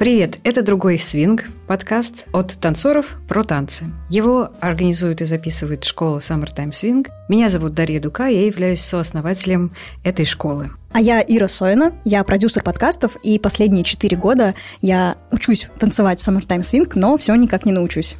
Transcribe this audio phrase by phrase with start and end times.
[0.00, 3.84] Привет, это «Другой свинг», подкаст от танцоров про танцы.
[4.08, 7.06] Его организует и записывает школа Summertime Swing.
[7.28, 10.70] Меня зовут Дарья Дука, я являюсь сооснователем этой школы.
[10.92, 16.26] А я Ира Сойна, я продюсер подкастов, и последние четыре года я учусь танцевать в
[16.26, 18.16] Summertime Swing, но все никак не научусь.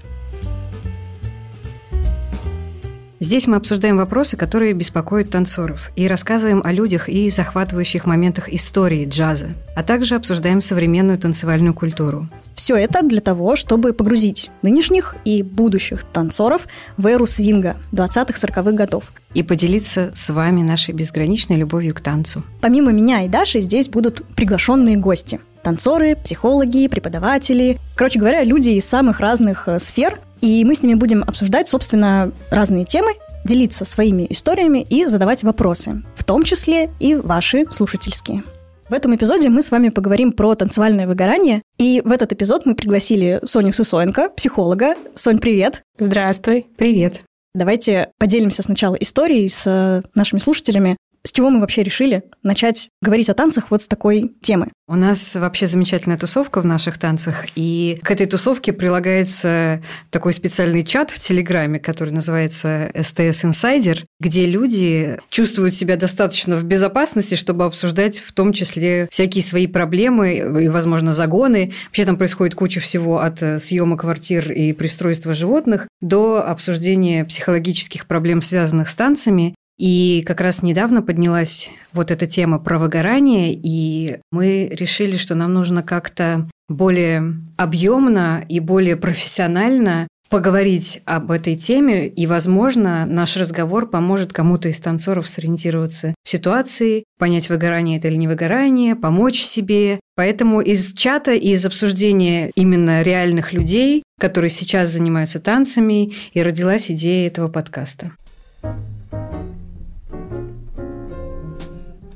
[3.22, 9.06] Здесь мы обсуждаем вопросы, которые беспокоят танцоров, и рассказываем о людях и захватывающих моментах истории
[9.06, 12.28] джаза, а также обсуждаем современную танцевальную культуру.
[12.54, 16.66] Все это для того, чтобы погрузить нынешних и будущих танцоров
[16.96, 19.12] в эру свинга 20-40-х годов.
[19.34, 22.42] И поделиться с вами нашей безграничной любовью к танцу.
[22.62, 25.40] Помимо меня и Даши здесь будут приглашенные гости.
[25.62, 27.78] Танцоры, психологи, преподаватели.
[27.96, 32.32] Короче говоря, люди из самых разных э, сфер, и мы с ними будем обсуждать, собственно,
[32.50, 33.12] разные темы,
[33.44, 38.42] делиться своими историями и задавать вопросы, в том числе и ваши слушательские.
[38.88, 41.62] В этом эпизоде мы с вами поговорим про танцевальное выгорание.
[41.78, 44.96] И в этот эпизод мы пригласили Соню Сысоенко, психолога.
[45.14, 45.82] Сонь, привет!
[45.96, 46.66] Здравствуй!
[46.76, 47.22] Привет!
[47.54, 53.28] Давайте поделимся сначала историей с э, нашими слушателями с чего мы вообще решили начать говорить
[53.28, 54.68] о танцах вот с такой темы?
[54.88, 60.82] У нас вообще замечательная тусовка в наших танцах, и к этой тусовке прилагается такой специальный
[60.82, 67.64] чат в Телеграме, который называется STS Insider, где люди чувствуют себя достаточно в безопасности, чтобы
[67.64, 71.72] обсуждать в том числе всякие свои проблемы и, возможно, загоны.
[71.86, 78.42] Вообще там происходит куча всего от съема квартир и пристройства животных до обсуждения психологических проблем,
[78.42, 79.54] связанных с танцами.
[79.80, 85.54] И как раз недавно поднялась вот эта тема про выгорание, и мы решили, что нам
[85.54, 93.88] нужно как-то более объемно и более профессионально поговорить об этой теме, и, возможно, наш разговор
[93.88, 99.98] поможет кому-то из танцоров сориентироваться в ситуации, понять, выгорание это или не выгорание, помочь себе.
[100.14, 106.90] Поэтому из чата и из обсуждения именно реальных людей, которые сейчас занимаются танцами, и родилась
[106.90, 108.12] идея этого подкаста.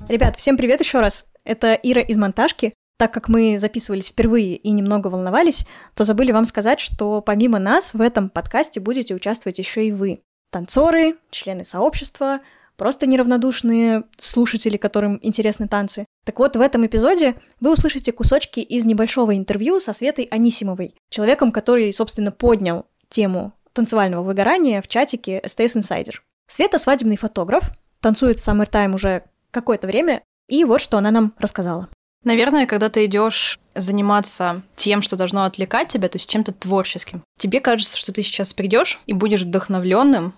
[0.06, 1.26] Ребят, всем привет еще раз.
[1.44, 2.74] Это Ира из монтажки.
[2.98, 7.94] Так как мы записывались впервые и немного волновались, то забыли вам сказать, что помимо нас
[7.94, 10.20] в этом подкасте будете участвовать еще и вы.
[10.52, 12.40] Танцоры, члены сообщества,
[12.76, 16.04] просто неравнодушные слушатели, которым интересны танцы.
[16.24, 21.50] Так вот, в этом эпизоде вы услышите кусочки из небольшого интервью со Светой Анисимовой, человеком,
[21.50, 26.14] который, собственно, поднял тему танцевального выгорания в чатике STS Insider.
[26.46, 27.70] Света свадебный фотограф,
[28.00, 31.88] танцует Summertime уже какое-то время, и вот что она нам рассказала.
[32.24, 37.60] Наверное, когда ты идешь заниматься тем, что должно отвлекать тебя, то есть чем-то творческим, тебе
[37.60, 40.34] кажется, что ты сейчас придешь и будешь вдохновленным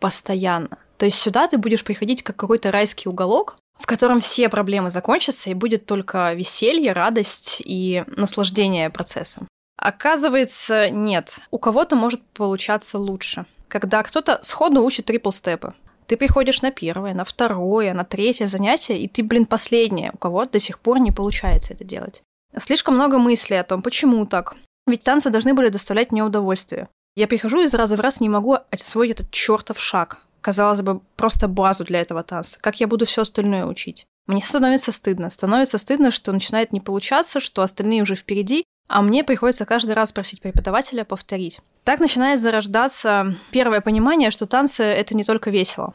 [0.00, 0.78] постоянно.
[0.96, 5.50] То есть сюда ты будешь приходить как какой-то райский уголок, в котором все проблемы закончатся,
[5.50, 9.46] и будет только веселье, радость и наслаждение процессом.
[9.76, 11.38] Оказывается, нет.
[11.52, 13.46] У кого-то может получаться лучше.
[13.68, 15.74] Когда кто-то сходу учит трипл-степы.
[16.08, 20.46] Ты приходишь на первое, на второе, на третье занятие, и ты, блин, последнее, у кого
[20.46, 22.22] до сих пор не получается это делать.
[22.58, 24.56] Слишком много мыслей о том, почему так.
[24.86, 26.88] Ведь танцы должны были доставлять мне удовольствие.
[27.14, 30.26] Я прихожу из раза в раз не могу освоить этот чертов шаг.
[30.40, 32.58] Казалось бы, просто базу для этого танца.
[32.58, 34.06] Как я буду все остальное учить?
[34.26, 35.28] Мне становится стыдно.
[35.28, 40.12] Становится стыдно, что начинает не получаться, что остальные уже впереди, а мне приходится каждый раз
[40.12, 41.60] просить преподавателя повторить.
[41.84, 45.94] Так начинает зарождаться первое понимание, что танцы— это не только весело.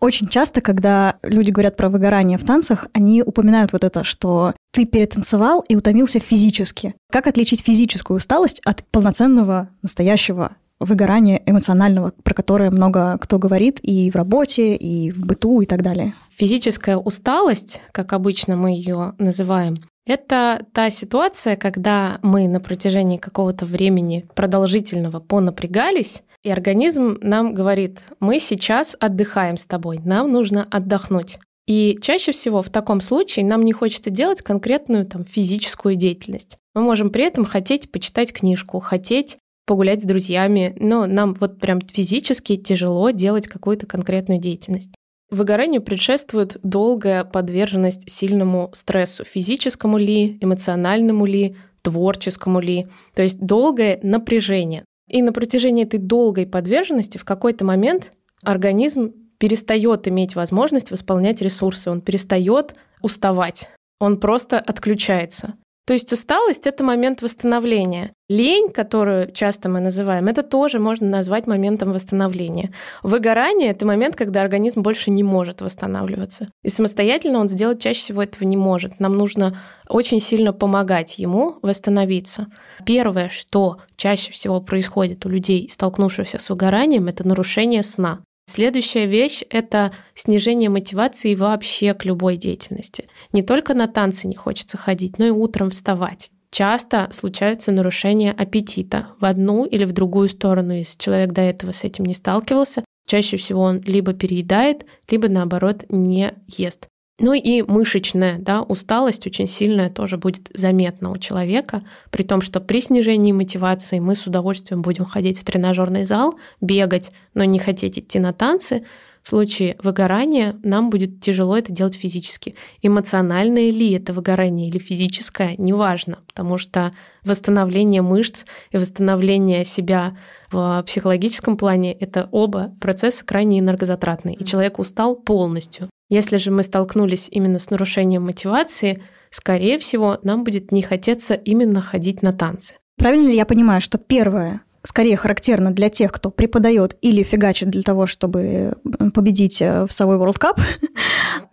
[0.00, 4.84] Очень часто, когда люди говорят про выгорание в танцах, они упоминают вот это, что ты
[4.84, 6.94] перетанцевал и утомился физически.
[7.10, 14.10] Как отличить физическую усталость от полноценного, настоящего выгорания эмоционального, про которое много кто говорит и
[14.10, 16.12] в работе, и в быту, и так далее?
[16.36, 23.66] Физическая усталость, как обычно мы ее называем, это та ситуация, когда мы на протяжении какого-то
[23.66, 31.38] времени продолжительного понапрягались, и организм нам говорит, мы сейчас отдыхаем с тобой, нам нужно отдохнуть.
[31.66, 36.58] И чаще всего в таком случае нам не хочется делать конкретную там, физическую деятельность.
[36.74, 41.80] Мы можем при этом хотеть почитать книжку, хотеть погулять с друзьями, но нам вот прям
[41.80, 44.90] физически тяжело делать какую-то конкретную деятельность.
[45.34, 52.86] Выгоранию предшествует долгая подверженность сильному стрессу, физическому ли, эмоциональному ли, творческому ли,
[53.16, 54.84] то есть долгое напряжение.
[55.08, 58.12] И на протяжении этой долгой подверженности в какой-то момент
[58.44, 65.54] организм перестает иметь возможность восполнять ресурсы, он перестает уставать, он просто отключается.
[65.86, 68.12] То есть усталость— это момент восстановления.
[68.30, 72.72] Лень, которую часто мы называем, это тоже можно назвать моментом восстановления.
[73.02, 76.48] Выгорание— это момент, когда организм больше не может восстанавливаться.
[76.62, 78.98] И самостоятельно он сделать чаще всего этого не может.
[78.98, 79.60] Нам нужно
[79.90, 82.46] очень сильно помогать ему восстановиться.
[82.86, 88.20] Первое, что чаще всего происходит у людей, столкнувшихся с выгоранием, это нарушение сна.
[88.46, 93.08] Следующая вещь— это снижение мотивации вообще к любой деятельности.
[93.32, 96.30] Не только на танцы не хочется ходить, но и утром вставать.
[96.50, 100.74] Часто случаются нарушения аппетита в одну или в другую сторону.
[100.74, 105.84] Если человек до этого с этим не сталкивался, чаще всего он либо переедает, либо наоборот
[105.88, 106.86] не ест.
[107.20, 112.60] Ну и мышечная да, усталость очень сильная тоже будет заметна у человека, при том, что
[112.60, 118.00] при снижении мотивации мы с удовольствием будем ходить в тренажерный зал, бегать, но не хотеть
[118.00, 118.84] идти на танцы.
[119.22, 122.56] В случае выгорания нам будет тяжело это делать физически.
[122.82, 130.18] Эмоциональное ли это выгорание или физическое, неважно, потому что восстановление мышц и восстановление себя
[130.50, 135.88] в психологическом плане это оба процесса крайне энергозатратные, и человек устал полностью.
[136.08, 141.80] Если же мы столкнулись именно с нарушением мотивации, скорее всего, нам будет не хотеться именно
[141.80, 142.74] ходить на танцы.
[142.96, 147.82] Правильно ли я понимаю, что первое скорее характерно для тех, кто преподает или фигачит для
[147.82, 148.74] того, чтобы
[149.14, 150.60] победить э, в совой World Cup.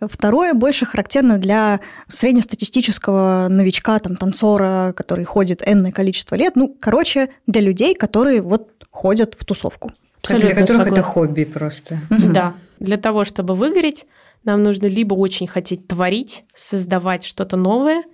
[0.00, 6.56] Второе больше характерно для среднестатистического новичка, там, танцора, который ходит энное количество лет.
[6.56, 9.92] Ну, короче, для людей, которые вот ходят в тусовку.
[10.20, 11.00] Абсолютно для которых согласна.
[11.00, 11.98] это хобби просто.
[12.10, 12.54] Да.
[12.78, 14.06] Для того, чтобы выгореть,
[14.44, 18.04] нам нужно либо очень хотеть творить, создавать что-то новое,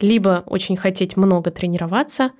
[0.00, 2.32] либо очень хотеть много тренироваться,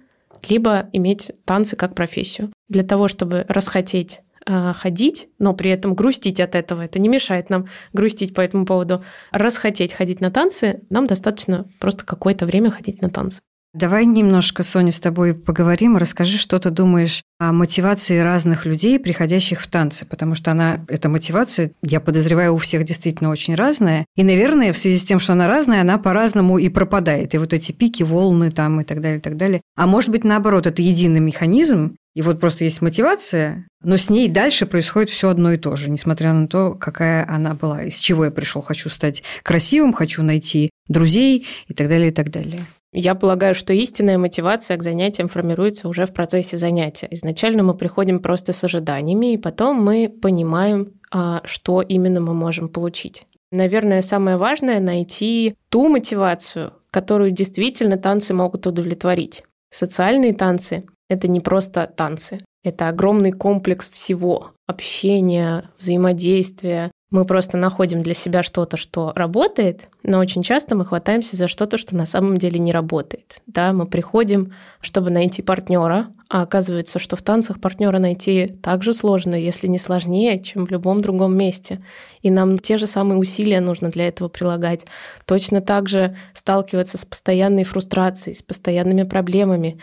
[0.49, 2.53] либо иметь танцы как профессию.
[2.69, 7.51] Для того, чтобы расхотеть э, ходить, но при этом грустить от этого, это не мешает
[7.51, 9.05] нам грустить по этому поводу.
[9.33, 13.41] Расхотеть ходить на танцы, нам достаточно просто какое-то время ходить на танцы.
[13.73, 15.97] Давай немножко, Соня, с тобой поговорим.
[15.97, 21.09] Расскажи, что ты думаешь о мотивации разных людей, приходящих в танцы, потому что она, эта
[21.09, 24.07] мотивация, я подозреваю, у всех действительно очень разная.
[24.17, 27.33] И, наверное, в связи с тем, что она разная, она по-разному и пропадает.
[27.33, 29.61] И вот эти пики, волны там и так далее, и так далее.
[29.77, 34.29] А может быть, наоборот, это единый механизм, и вот просто есть мотивация, но с ней
[34.29, 38.25] дальше происходит все одно и то же, несмотря на то, какая она была, из чего
[38.25, 38.63] я пришел.
[38.63, 42.63] Хочу стать красивым, хочу найти друзей и так далее, и так далее.
[42.93, 47.07] Я полагаю, что истинная мотивация к занятиям формируется уже в процессе занятия.
[47.13, 52.69] Изначально мы приходим просто с ожиданиями, и потом мы понимаем, а, что именно мы можем
[52.69, 53.27] получить.
[53.53, 59.45] Наверное, самое важное— найти ту мотивацию, которую действительно танцы могут удовлетворить.
[59.71, 62.41] Социальные танцы— это не просто танцы.
[62.65, 70.21] Это огромный комплекс всего— общения, взаимодействия, мы просто находим для себя что-то, что работает, но
[70.21, 73.43] очень часто мы хватаемся за что-то, что на самом деле не работает.
[73.49, 78.95] Да, мы приходим, чтобы найти партнера, а оказывается, что в танцах партнера найти так же
[78.95, 81.85] сложно, если не сложнее, чем в любом другом месте.
[82.23, 84.87] И нам те же самые усилия нужно для этого прилагать.
[85.27, 89.81] Точно так же сталкиваться с постоянной фрустрацией, с постоянными проблемами.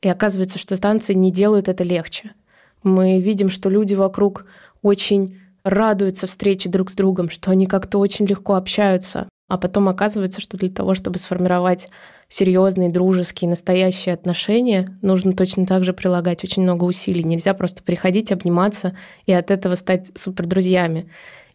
[0.00, 2.34] И оказывается, что танцы не делают это легче.
[2.84, 4.46] Мы видим, что люди вокруг
[4.82, 9.28] очень радуются встрече друг с другом, что они как-то очень легко общаются.
[9.48, 11.88] А потом оказывается, что для того, чтобы сформировать
[12.28, 17.24] серьезные, дружеские, настоящие отношения, нужно точно так же прилагать очень много усилий.
[17.24, 21.08] Нельзя просто приходить, обниматься и от этого стать супердрузьями.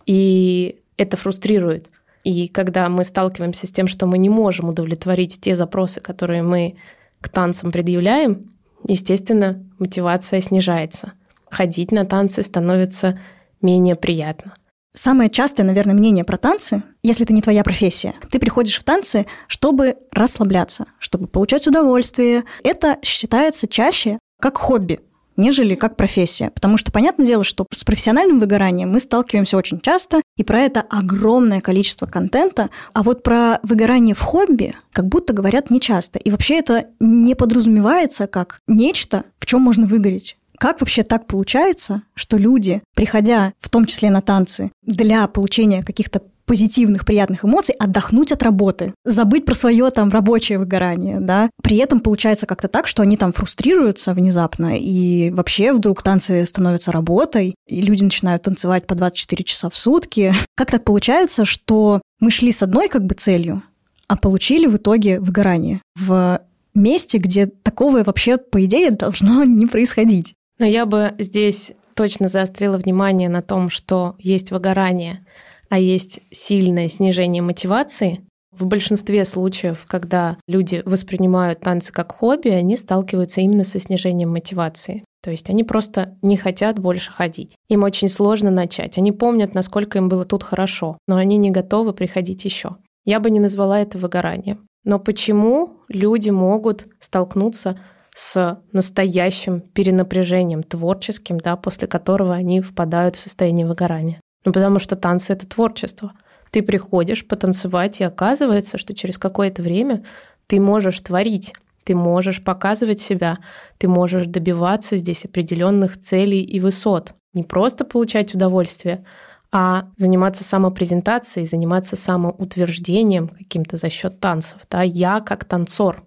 [0.07, 1.87] И это фрустрирует.
[2.23, 6.75] И когда мы сталкиваемся с тем, что мы не можем удовлетворить те запросы, которые мы
[7.21, 8.51] к танцам предъявляем,
[8.87, 11.13] естественно, мотивация снижается.
[11.49, 13.19] Ходить на танцы становится
[13.63, 14.53] менее приятно.
[14.95, 19.25] Самое частое, наверное, мнение про танцы, если это не твоя профессия, ты приходишь в танцы,
[19.47, 22.43] чтобы расслабляться, чтобы получать удовольствие.
[22.63, 24.99] Это считается чаще как хобби,
[25.35, 26.51] нежели как профессия.
[26.51, 30.81] Потому что понятное дело, что с профессиональным выгоранием мы сталкиваемся очень часто, и про это
[30.81, 32.69] огромное количество контента.
[32.93, 36.19] А вот про выгорание в хобби как будто говорят нечасто.
[36.19, 40.37] И вообще это не подразумевается как нечто, в чем можно выгореть.
[40.63, 46.21] Как вообще так получается, что люди, приходя в том числе на танцы, для получения каких-то
[46.45, 51.49] позитивных, приятных эмоций, отдохнуть от работы, забыть про свое там рабочее выгорание, да.
[51.61, 56.93] При этом получается как-то так, что они там фрустрируются внезапно, и вообще вдруг танцы становятся
[56.93, 60.33] работой, и люди начинают танцевать по 24 часа в сутки.
[60.55, 63.63] Как так получается, что мы шли с одной как бы целью,
[64.07, 66.41] а получили в итоге выгорание в
[66.73, 70.35] месте, где такого вообще, по идее, должно не происходить?
[70.59, 75.25] Но я бы здесь точно заострила внимание на том, что есть выгорание,
[75.69, 78.21] а есть сильное снижение мотивации.
[78.51, 85.03] В большинстве случаев, когда люди воспринимают танцы как хобби, они сталкиваются именно со снижением мотивации.
[85.23, 87.55] То есть они просто не хотят больше ходить.
[87.69, 88.97] Им очень сложно начать.
[88.97, 92.75] Они помнят, насколько им было тут хорошо, но они не готовы приходить еще.
[93.05, 94.67] Я бы не назвала это выгоранием.
[94.83, 97.79] Но почему люди могут столкнуться
[98.15, 104.19] с настоящим перенапряжением творческим, да, после которого они впадают в состояние выгорания?
[104.45, 106.13] Ну, потому что танцы— это творчество.
[106.51, 110.05] Ты приходишь потанцевать, и оказывается, что через какое-то время
[110.47, 111.53] ты можешь творить,
[111.83, 113.39] ты можешь показывать себя,
[113.77, 117.13] ты можешь добиваться здесь определенных целей и высот.
[117.33, 119.05] Не просто получать удовольствие,
[119.51, 124.61] а заниматься самопрезентацией, заниматься самоутверждением каким-то за счет танцев.
[124.69, 124.81] Да?
[124.81, 126.05] Я как танцор.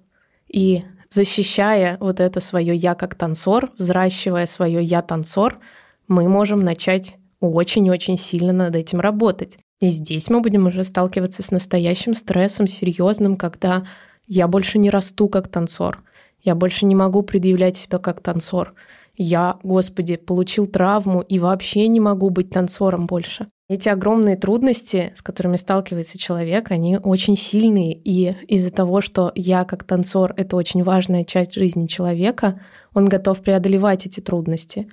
[0.48, 0.84] И
[1.16, 5.58] защищая вот это свое я как танцор, взращивая свое я танцор,
[6.06, 9.58] мы можем начать очень-очень сильно над этим работать.
[9.80, 13.84] И здесь мы будем уже сталкиваться с настоящим стрессом, серьезным, когда
[14.26, 16.02] я больше не расту как танцор.
[16.40, 18.74] Я больше не могу предъявлять себя как танцор.
[19.16, 23.48] Я, господи, получил травму и вообще не могу быть танцором больше.
[23.68, 27.94] Эти огромные трудности, с которыми сталкивается человек, они очень сильные.
[27.94, 32.60] И из-за того, что я как танцор— это очень важная часть жизни человека,
[32.94, 34.86] он готов преодолевать эти трудности.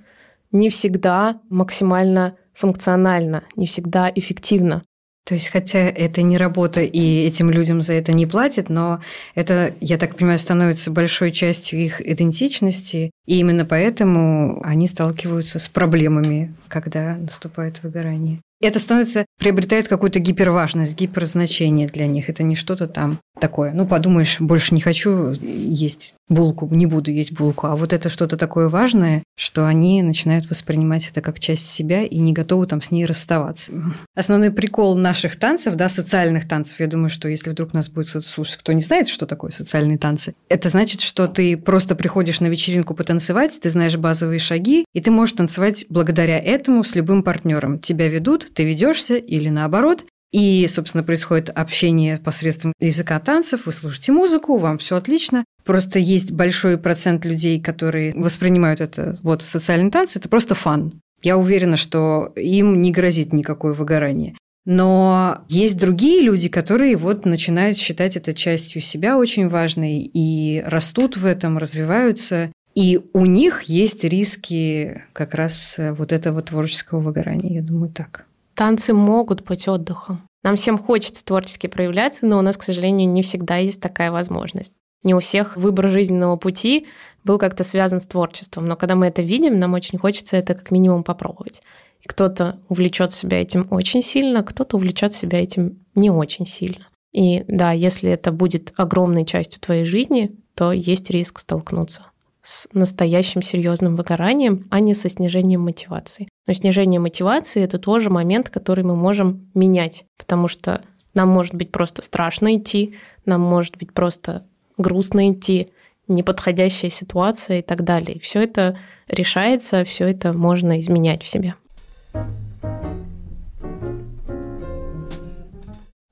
[0.51, 4.81] Не всегда максимально функционально, не всегда эффективно.
[5.25, 9.01] То есть, хотя это не работа, и этим людям за это не платят, но
[9.35, 15.69] это, я так понимаю, становится большой частью их идентичности, и именно поэтому они сталкиваются с
[15.69, 22.29] проблемами, когда наступает выгорание это становится, приобретает какую-то гиперважность, гиперзначение для них.
[22.29, 23.73] Это не что-то там такое.
[23.73, 27.67] Ну, подумаешь, больше не хочу есть булку, не буду есть булку.
[27.67, 32.19] А вот это что-то такое важное, что они начинают воспринимать это как часть себя и
[32.19, 33.71] не готовы там с ней расставаться.
[34.15, 38.27] Основной прикол наших танцев, да, социальных танцев, я думаю, что если вдруг нас будет кто-то
[38.27, 42.47] слушать, кто не знает, что такое социальные танцы, это значит, что ты просто приходишь на
[42.47, 47.79] вечеринку потанцевать, ты знаешь базовые шаги, и ты можешь танцевать благодаря этому с любым партнером.
[47.79, 50.05] Тебя ведут, ты ведешься или наоборот.
[50.31, 55.45] И, собственно, происходит общение посредством языка танцев, вы слушаете музыку, вам все отлично.
[55.63, 60.99] Просто есть большой процент людей, которые воспринимают это вот социальный танцы, это просто фан.
[61.21, 64.35] Я уверена, что им не грозит никакое выгорание.
[64.65, 71.15] Но есть другие люди, которые вот начинают считать это частью себя очень важной и растут
[71.15, 72.51] в этом, развиваются.
[72.73, 78.25] И у них есть риски как раз вот этого творческого выгорания, я думаю, так.
[78.55, 80.21] Танцы могут быть отдыхом.
[80.43, 84.73] Нам всем хочется творчески проявляться, но у нас, к сожалению, не всегда есть такая возможность.
[85.03, 86.87] Не у всех выбор жизненного пути
[87.23, 90.71] был как-то связан с творчеством, но когда мы это видим, нам очень хочется это как
[90.71, 91.61] минимум попробовать.
[92.01, 96.87] И кто-то увлечет себя этим очень сильно, кто-то увлечет себя этим не очень сильно.
[97.11, 102.03] И да, если это будет огромной частью твоей жизни, то есть риск столкнуться
[102.43, 106.27] с настоящим серьезным выгоранием, а не со снижением мотивации.
[106.45, 110.83] Но снижение мотивации это тоже момент, который мы можем менять, потому что
[111.13, 112.95] нам может быть просто страшно идти,
[113.25, 114.45] нам может быть просто
[114.77, 115.69] грустно идти,
[116.09, 118.19] неподходящая ситуация и так далее.
[118.19, 121.55] Все это решается, все это можно изменять в себе.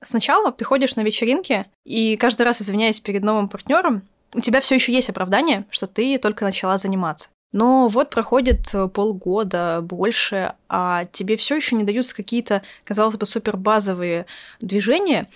[0.02, 4.02] Сначала ты ходишь на вечеринки, и каждый раз извиняясь перед новым партнером,
[4.34, 7.28] у тебя все еще есть оправдание, что ты только начала заниматься.
[7.52, 13.26] Но вот проходит э, полгода, больше, а тебе все еще не даются какие-то, казалось бы,
[13.26, 14.24] супер базовые
[14.60, 15.28] движения,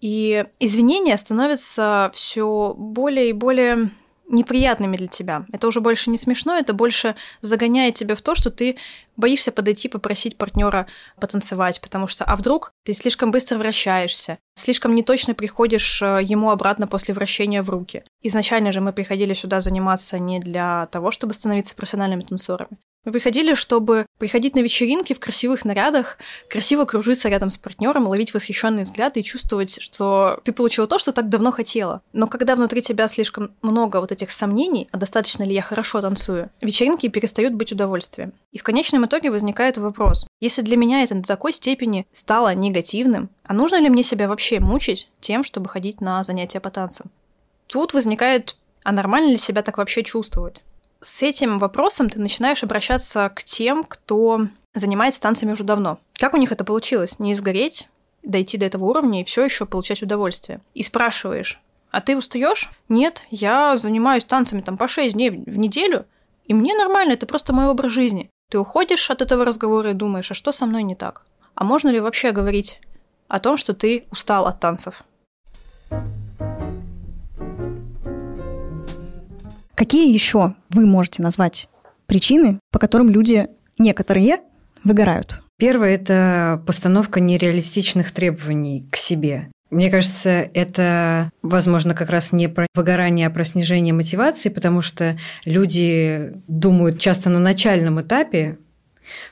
[0.00, 3.90] и извинения становятся все более и более
[4.30, 5.44] неприятными для тебя.
[5.52, 8.76] Это уже больше не смешно, это больше загоняет тебя в то, что ты
[9.20, 10.86] боишься подойти попросить партнера
[11.20, 16.86] потанцевать, потому что а вдруг ты слишком быстро вращаешься, слишком неточно приходишь э, ему обратно
[16.88, 18.02] после вращения в руки.
[18.22, 22.78] Изначально же мы приходили сюда заниматься не для того, чтобы становиться профессиональными танцорами.
[23.06, 26.18] Мы приходили, чтобы приходить на вечеринки в красивых нарядах,
[26.50, 31.12] красиво кружиться рядом с партнером, ловить восхищенные взгляды и чувствовать, что ты получила то, что
[31.12, 32.02] так давно хотела.
[32.12, 36.50] Но когда внутри тебя слишком много вот этих сомнений, а достаточно ли я хорошо танцую,
[36.60, 38.34] вечеринки перестают быть удовольствием.
[38.52, 43.28] И в конечном итоге возникает вопрос, если для меня это до такой степени стало негативным,
[43.42, 47.10] а нужно ли мне себя вообще мучить тем, чтобы ходить на занятия по танцам?
[47.66, 50.62] Тут возникает, а нормально ли себя так вообще чувствовать?
[51.00, 55.98] с этим вопросом ты начинаешь обращаться к тем, кто занимается танцами уже давно.
[56.14, 57.18] Как у них это получилось?
[57.18, 57.88] Не сгореть,
[58.22, 60.60] дойти до этого уровня и все еще получать удовольствие.
[60.74, 62.70] И спрашиваешь, а ты устаешь?
[62.88, 66.06] Нет, я занимаюсь танцами там по 6 дней в неделю,
[66.46, 68.30] и мне нормально, это просто мой образ жизни.
[68.50, 71.24] Ты уходишь от этого разговора и думаешь, а что со мной не так?
[71.54, 72.80] А можно ли вообще говорить
[73.28, 75.04] о том, что ты устал от танцев?
[79.76, 81.68] Какие еще вы можете назвать
[82.06, 84.40] причины, по которым люди, некоторые,
[84.82, 85.40] выгорают?
[85.56, 89.48] Первое– это постановка нереалистичных требований к себе.
[89.70, 95.16] Мне кажется, это, возможно, как раз не про выгорание, а про снижение мотивации, потому что
[95.44, 98.58] люди думают часто на начальном этапе,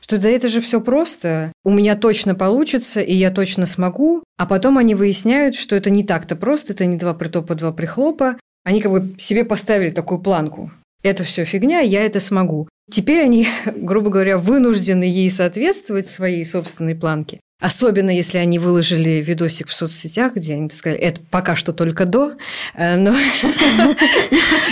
[0.00, 4.46] что да это же все просто, у меня точно получится, и я точно смогу, а
[4.46, 8.36] потом они выясняют, что это не так-то просто, это не два притопа, два прихлопа.
[8.64, 10.70] Они как бы себе поставили такую планку.
[11.02, 12.68] Это все фигня, я это смогу.
[12.90, 17.40] Теперь они, грубо говоря, вынуждены ей соответствовать своей собственной планке.
[17.60, 22.34] Особенно, если они выложили видосик в соцсетях, где они сказали, это пока что только до,
[22.76, 23.12] э, но...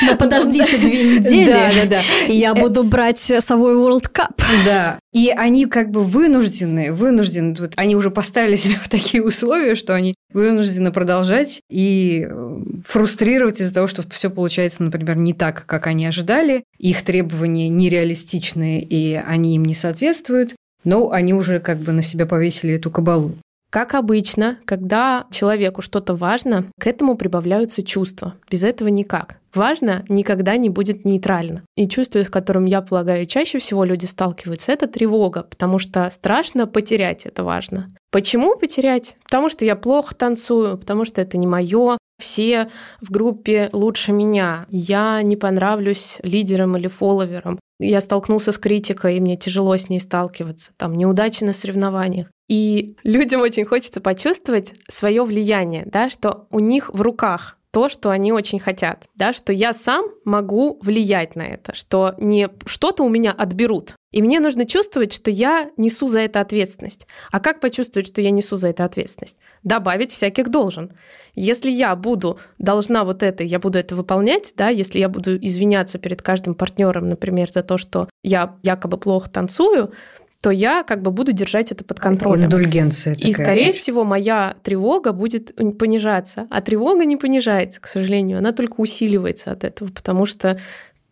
[0.06, 2.02] Но подождите две недели, да, да, да.
[2.28, 4.40] и я буду брать совой World Cup.
[4.64, 9.74] Да, и они как бы вынуждены, вынуждены, вот они уже поставили себя в такие условия,
[9.74, 15.66] что они вынуждены продолжать и э, фрустрировать из-за того, что все получается, например, не так,
[15.66, 20.54] как они ожидали, их требования нереалистичные, и они им не соответствуют,
[20.86, 23.32] но они уже как бы на себя повесили эту кабалу.
[23.70, 28.34] Как обычно, когда человеку что-то важно, к этому прибавляются чувства.
[28.50, 29.38] Без этого никак.
[29.52, 31.62] Важно никогда не будет нейтрально.
[31.76, 36.66] И чувство, с которым, я полагаю, чаще всего люди сталкиваются, это тревога, потому что страшно
[36.66, 37.92] потерять это важно.
[38.12, 39.16] Почему потерять?
[39.24, 44.66] Потому что я плохо танцую, потому что это не мое, все в группе лучше меня,
[44.70, 50.00] я не понравлюсь лидерам или фолловерам, я столкнулся с критикой, и мне тяжело с ней
[50.00, 52.28] сталкиваться, там неудачи на соревнованиях.
[52.48, 58.08] И людям очень хочется почувствовать свое влияние, да, что у них в руках то, что
[58.08, 63.10] они очень хотят, да, что я сам могу влиять на это, что не что-то у
[63.10, 63.96] меня отберут.
[64.12, 67.06] И мне нужно чувствовать, что я несу за это ответственность.
[67.30, 69.36] А как почувствовать, что я несу за это ответственность?
[69.62, 70.94] Добавить всяких должен.
[71.34, 75.98] Если я буду должна вот это, я буду это выполнять, да, если я буду извиняться
[75.98, 79.92] перед каждым партнером, например, за то, что я якобы плохо танцую,
[80.40, 82.44] то я как бы буду держать это под контролем.
[82.44, 83.30] Индульгенция такая.
[83.30, 86.46] И, скорее всего, моя тревога будет понижаться.
[86.50, 90.58] А тревога не понижается, к сожалению, она только усиливается от этого, потому что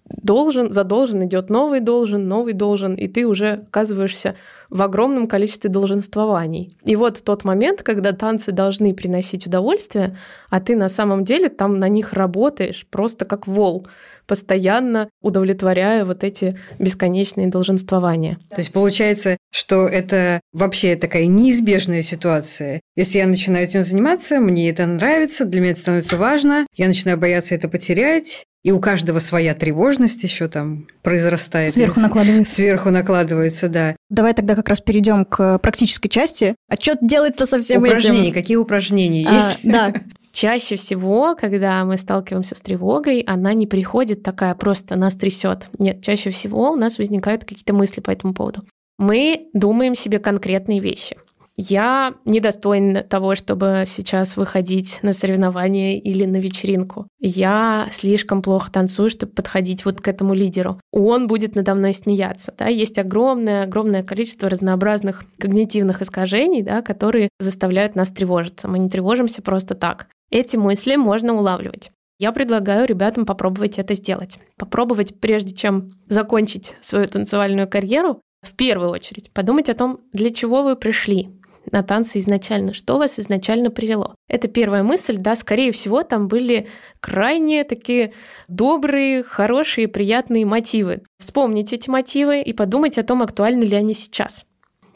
[0.06, 4.36] должен, за должен идет новый должен, новый должен, и ты уже оказываешься
[4.68, 6.76] в огромном количестве долженствований.
[6.84, 10.18] И вот тот момент, когда танцы должны приносить удовольствие,
[10.50, 13.86] а ты на самом деле там на них работаешь просто как вол
[14.26, 18.38] постоянно удовлетворяя вот эти бесконечные долженствования.
[18.50, 22.80] То есть получается, что это вообще такая неизбежная ситуация.
[22.96, 27.18] Если я начинаю этим заниматься, мне это нравится, для меня это становится важно, я начинаю
[27.18, 31.70] бояться это потерять, и у каждого своя тревожность еще там произрастает.
[31.70, 32.54] Сверху накладывается.
[32.54, 33.94] Сверху накладывается, да.
[34.08, 36.56] Давай тогда как раз перейдем к практической части.
[36.68, 38.28] А что делать-то со всем Упражнения.
[38.28, 38.34] Этим?
[38.34, 39.60] Какие упражнения а, есть?
[39.64, 39.92] Да.
[40.34, 45.68] Чаще всего, когда мы сталкиваемся с тревогой, она не приходит такая просто, нас трясет.
[45.78, 48.64] Нет, чаще всего у нас возникают какие-то мысли по этому поводу.
[48.98, 51.16] Мы думаем себе конкретные вещи.
[51.56, 57.06] Я недостоин того, чтобы сейчас выходить на соревнования или на вечеринку.
[57.20, 60.80] Я слишком плохо танцую, чтобы подходить вот к этому лидеру.
[60.90, 62.52] Он будет надо мной смеяться.
[62.58, 62.66] Да?
[62.66, 68.66] Есть огромное-огромное количество разнообразных когнитивных искажений, да, которые заставляют нас тревожиться.
[68.66, 70.08] Мы не тревожимся просто так.
[70.30, 71.90] Эти мысли можно улавливать.
[72.18, 74.38] Я предлагаю ребятам попробовать это сделать.
[74.56, 80.62] Попробовать, прежде чем закончить свою танцевальную карьеру, в первую очередь подумать о том, для чего
[80.62, 81.28] вы пришли,
[81.70, 84.14] на танцы изначально, что вас изначально привело.
[84.28, 86.68] Это первая мысль, да, скорее всего, там были
[87.00, 88.12] крайне такие
[88.48, 91.02] добрые, хорошие, приятные мотивы.
[91.18, 94.46] Вспомните эти мотивы и подумайте о том, актуальны ли они сейчас.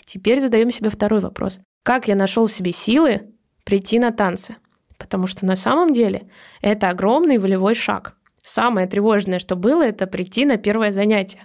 [0.05, 1.61] Теперь задаем себе второй вопрос.
[1.83, 3.23] Как я нашел в себе силы
[3.65, 4.57] прийти на танцы?
[4.99, 6.29] Потому что на самом деле
[6.61, 8.17] это огромный волевой шаг.
[8.43, 11.41] Самое тревожное, что было, это прийти на первое занятие.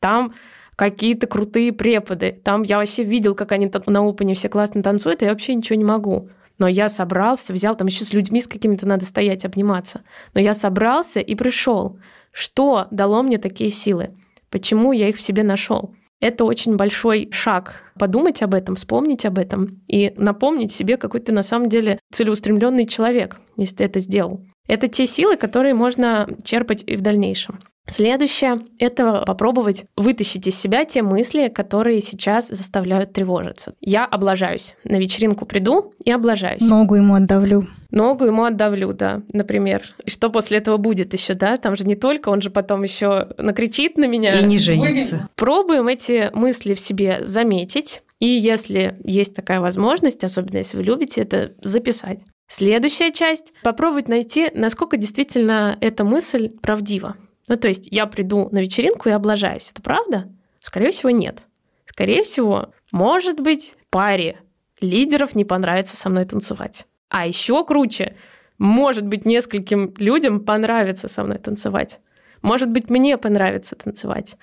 [0.00, 0.34] Там
[0.74, 2.32] какие-то крутые преподы.
[2.44, 5.76] Там я вообще видел, как они на опене все классно танцуют, и я вообще ничего
[5.76, 6.28] не могу.
[6.58, 10.02] Но я собрался, взял, там еще с людьми с какими-то надо стоять, обниматься.
[10.34, 11.98] Но я собрался и пришел.
[12.32, 14.10] Что дало мне такие силы?
[14.50, 15.94] Почему я их в себе нашел?
[16.20, 17.82] Это очень большой шаг.
[17.98, 22.86] Подумать об этом, вспомнить об этом и напомнить себе, какой ты на самом деле целеустремленный
[22.86, 24.44] человек, если ты это сделал.
[24.66, 27.60] Это те силы, которые можно черпать и в дальнейшем.
[27.88, 33.74] Следующее— это попробовать вытащить из себя те мысли, которые сейчас заставляют тревожиться.
[33.80, 34.74] Я облажаюсь.
[34.84, 36.62] На вечеринку приду и облажаюсь.
[36.62, 37.68] Ногу ему отдавлю.
[37.90, 39.82] Ногу ему отдавлю, да, например.
[40.04, 41.56] И что после этого будет еще, да?
[41.56, 44.40] Там же не только, он же потом еще накричит на меня.
[44.40, 45.28] И не женится.
[45.36, 48.02] Пробуем эти мысли в себе заметить.
[48.18, 52.18] И если есть такая возможность, особенно если вы любите, это записать.
[52.48, 57.16] Следующая часть— попробовать найти, насколько действительно эта мысль правдива.
[57.48, 59.70] Ну, то есть я приду на вечеринку и облажаюсь.
[59.70, 60.28] Это правда?
[60.58, 61.38] Скорее всего, нет.
[61.84, 64.40] Скорее всего, может быть, паре
[64.80, 66.86] лидеров не понравится со мной танцевать.
[67.08, 68.16] А еще круче,
[68.58, 72.00] может быть, нескольким людям понравится со мной танцевать.
[72.42, 74.36] Может быть, мне понравится танцевать.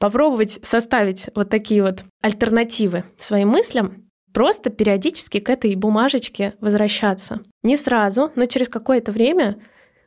[0.00, 7.40] Попробовать составить вот такие вот альтернативы своим мыслям, просто периодически к этой бумажечке возвращаться.
[7.62, 9.58] Не сразу, но через какое-то время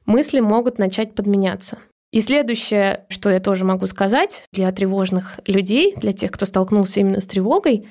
[0.06, 1.80] мысли могут начать подменяться.
[2.12, 7.22] И следующее, что я тоже могу сказать для тревожных людей, для тех, кто столкнулся именно
[7.22, 7.88] с тревогой,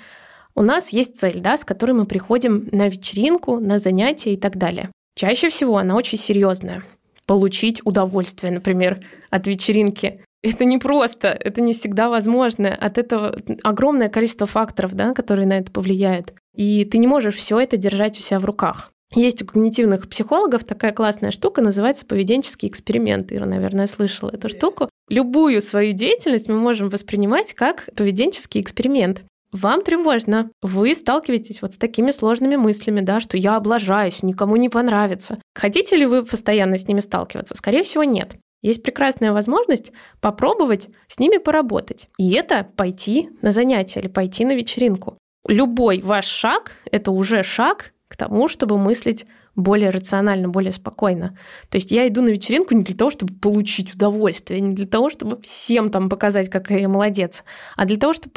[0.55, 4.57] у нас есть цель, да, с которой мы приходим на вечеринку, на занятия и так
[4.57, 4.91] далее.
[5.17, 6.83] Чаще всего она очень серьезная.
[7.27, 10.23] Получить удовольствие, например, от вечеринки.
[10.43, 12.75] Это не просто, это не всегда возможно.
[12.75, 16.35] От этого огромное количество факторов, да, которые на это повлияют.
[16.55, 18.93] И ты не можешь все это держать у себя в руках.
[19.15, 23.33] Есть у когнитивных психологов такая классная штука, называется поведенческий эксперимент.
[23.33, 24.89] Ира, наверное, слышала эту штуку.
[25.09, 29.25] Любую свою деятельность мы можем воспринимать как поведенческий эксперимент.
[29.51, 34.69] Вам тревожно, вы сталкиваетесь вот с такими сложными мыслями, да, что я облажаюсь, никому не
[34.69, 35.39] понравится.
[35.57, 37.57] Хотите ли вы постоянно с ними сталкиваться?
[37.57, 38.37] Скорее всего, нет.
[38.63, 42.09] Есть прекрасная возможность попробовать с ними поработать.
[42.17, 45.19] И это пойти на занятие или пойти на вечеринку.
[45.49, 51.37] Любой ваш шаг— это уже шаг тому, чтобы мыслить более рационально, более спокойно.
[51.71, 55.11] То есть я иду на вечеринку не для того, чтобы получить удовольствие, не для того,
[55.11, 57.45] чтобы всем там показать, какая я молодец,
[57.77, 58.33] а для того, чтобы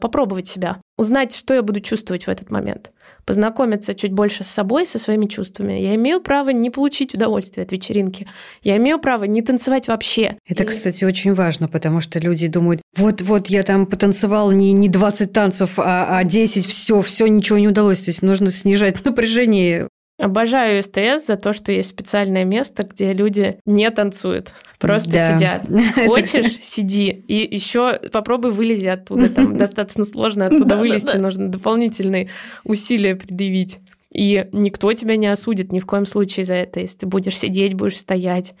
[0.00, 2.92] попробовать себя, узнать, что я буду чувствовать в этот момент,
[3.24, 5.74] познакомиться чуть больше с собой, со своими чувствами.
[5.74, 8.26] Я имею право не получить удовольствие от вечеринки.
[8.62, 10.36] Я имею право не танцевать вообще.
[10.48, 15.32] Это, кстати, очень важно, потому что люди думают, вот-вот я там потанцевал не, не 20
[15.32, 18.00] танцев, а, а 10, все, все, ничего не удалось.
[18.00, 23.58] То есть нужно снижать напряжение Обожаю СТС за то, что есть специальное место, где люди
[23.66, 25.36] не танцуют, просто да.
[25.36, 25.62] сидят.
[26.06, 27.08] Хочешь, сиди.
[27.08, 29.28] И еще попробуй вылези оттуда.
[29.28, 32.28] Там достаточно сложно оттуда вылезти, нужно дополнительные
[32.62, 33.80] усилия предъявить.
[34.12, 37.74] И никто тебя не осудит ни в коем случае за это, если ты будешь сидеть,
[37.74, 38.54] будешь стоять.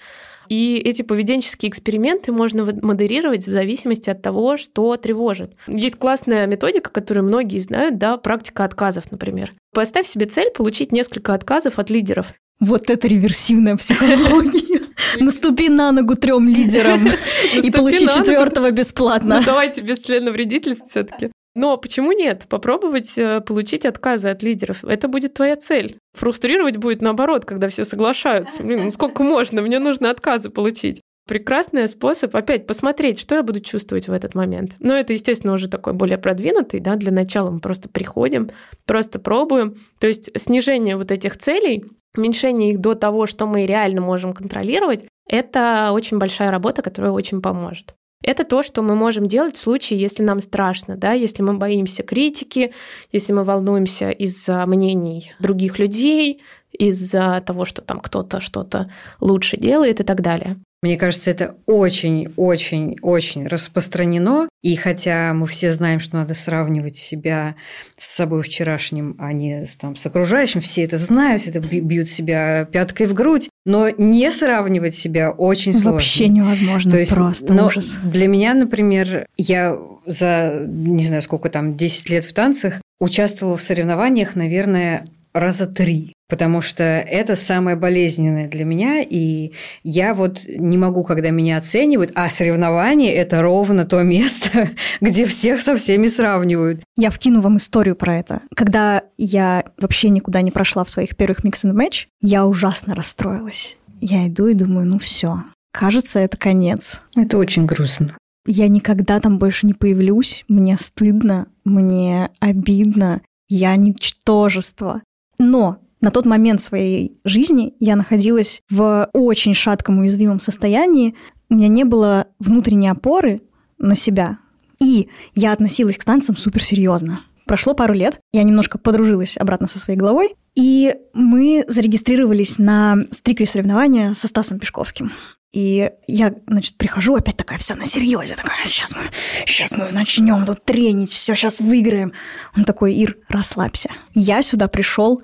[0.48, 5.54] И эти поведенческие эксперименты можно модерировать в зависимости от того, что тревожит.
[5.66, 9.52] Есть классная методика, которую многие знают, да, практика отказов, например.
[9.72, 12.34] Поставь себе цель получить несколько отказов от лидеров.
[12.60, 14.82] Вот это реверсивная психология.
[15.18, 17.08] Наступи на ногу трем лидерам
[17.62, 19.38] и получи четвертого бесплатно.
[19.40, 21.30] Ну, давайте без члена вредительства все-таки.
[21.54, 22.46] Но почему нет?
[22.48, 24.82] Попробовать э, получить отказы от лидеров.
[24.84, 25.96] Это будет твоя цель.
[26.14, 28.62] Фрустрировать будет наоборот, когда все соглашаются.
[28.62, 29.62] Блин, ну сколько можно?
[29.62, 31.00] Мне нужно отказы получить.
[31.26, 34.74] Прекрасный способ опять посмотреть, что я буду чувствовать в этот момент.
[34.78, 38.50] Но это, естественно, уже такой более продвинутый, да, для начала мы просто приходим,
[38.84, 39.74] просто пробуем.
[40.00, 45.06] То есть снижение вот этих целей, уменьшение их до того, что мы реально можем контролировать,
[45.26, 47.94] это очень большая работа, которая очень поможет.
[48.24, 52.02] Это то, что мы можем делать в случае, если нам страшно, да, если мы боимся
[52.02, 52.72] критики,
[53.12, 56.40] если мы волнуемся из-за мнений других людей,
[56.78, 60.56] из-за того, что там кто-то что-то лучше делает и так далее.
[60.84, 64.50] Мне кажется, это очень-очень-очень распространено.
[64.62, 67.54] И хотя мы все знаем, что надо сравнивать себя
[67.96, 73.06] с собой вчерашним, а не там, с окружающим, все это знают, это бьют себя пяткой
[73.06, 75.92] в грудь, но не сравнивать себя очень сложно.
[75.92, 77.96] Вообще невозможно, То есть, просто но ужас.
[78.02, 83.62] Для меня, например, я за, не знаю, сколько там, 10 лет в танцах участвовала в
[83.62, 89.52] соревнованиях, наверное, раза три, потому что это самое болезненное для меня, и
[89.84, 94.70] я вот не могу, когда меня оценивают, а соревнования– это ровно то место,
[95.00, 96.80] где всех со всеми сравнивают.
[96.96, 98.40] Я вкину вам историю про это.
[98.56, 103.76] Когда я вообще никуда не прошла в своих первых микс матч, я ужасно расстроилась.
[104.00, 107.04] Я иду и думаю, ну все, кажется, это конец.
[107.16, 108.16] Это очень грустно.
[108.44, 115.00] Я никогда там больше не появлюсь, мне стыдно, мне обидно, я ничтожество.
[115.38, 121.16] Но на тот момент своей жизни я находилась в очень шатком уязвимом состоянии.
[121.48, 123.40] У меня не было внутренней опоры
[123.78, 124.38] на себя.
[124.80, 127.22] И я относилась к танцам суперсерьезно.
[127.46, 133.46] Прошло пару лет, я немножко подружилась обратно со своей головой, и мы зарегистрировались на стрикли
[133.46, 135.10] соревнования со Стасом Пешковским.
[135.52, 139.02] И я, значит, прихожу, опять такая вся на серьезе, такая, сейчас мы,
[139.46, 142.12] сейчас мы начнем тут тренить, все, сейчас выиграем.
[142.56, 143.90] Он такой, Ир, расслабься.
[144.14, 145.22] Я сюда пришел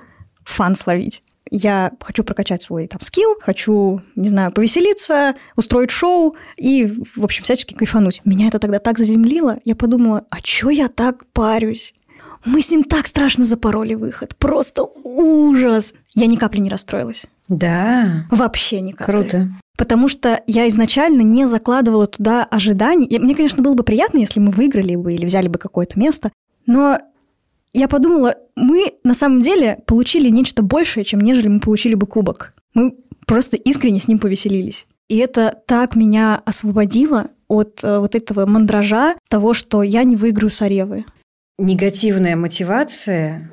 [0.50, 1.22] фан словить.
[1.52, 6.86] Я хочу прокачать свой там скилл, хочу, не знаю, повеселиться, устроить шоу и,
[7.16, 8.20] в общем, всячески кайфануть.
[8.24, 11.94] Меня это тогда так заземлило, я подумала, а чё я так парюсь?
[12.44, 14.34] Мы с ним так страшно запороли выход.
[14.36, 15.92] Просто ужас.
[16.14, 17.26] Я ни капли не расстроилась.
[17.48, 18.26] Да.
[18.30, 19.12] Вообще ни капли.
[19.12, 19.48] Круто.
[19.76, 23.18] потому что я изначально не закладывала туда ожиданий.
[23.18, 26.30] Мне, конечно, было бы приятно, если мы выиграли бы или взяли бы какое-то место,
[26.66, 27.00] но
[27.72, 32.54] я подумала, мы на самом деле получили нечто большее, чем нежели мы получили бы кубок.
[32.74, 32.94] Мы
[33.26, 34.86] просто искренне с ним повеселились.
[35.08, 40.50] И это так меня освободило от э, вот этого мандража того, что я не выиграю
[40.50, 41.04] с Аревы.
[41.58, 43.50] Негативная мотивация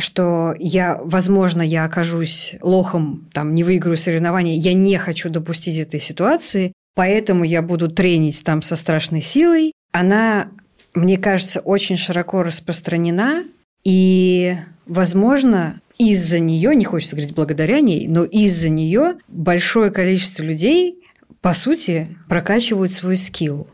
[0.00, 6.00] что я, возможно, я окажусь лохом, там, не выиграю соревнования, я не хочу допустить этой
[6.00, 9.72] ситуации, поэтому я буду тренить там со страшной силой.
[9.92, 10.50] Она,
[10.94, 13.44] мне кажется, очень широко распространена,
[13.84, 21.02] и, возможно, из-за нее, не хочется говорить благодаря ней, но из-за нее большое количество людей,
[21.40, 23.68] по сути, прокачивают свой скилл.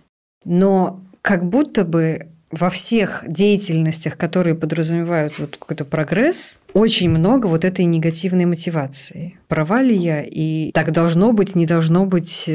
[0.45, 7.65] Но как будто бы во всех деятельностях, которые подразумевают вот какой-то прогресс, очень много вот
[7.65, 9.39] этой негативной мотивации.
[9.49, 10.23] Права ли я?
[10.23, 12.49] И так должно быть, не должно быть.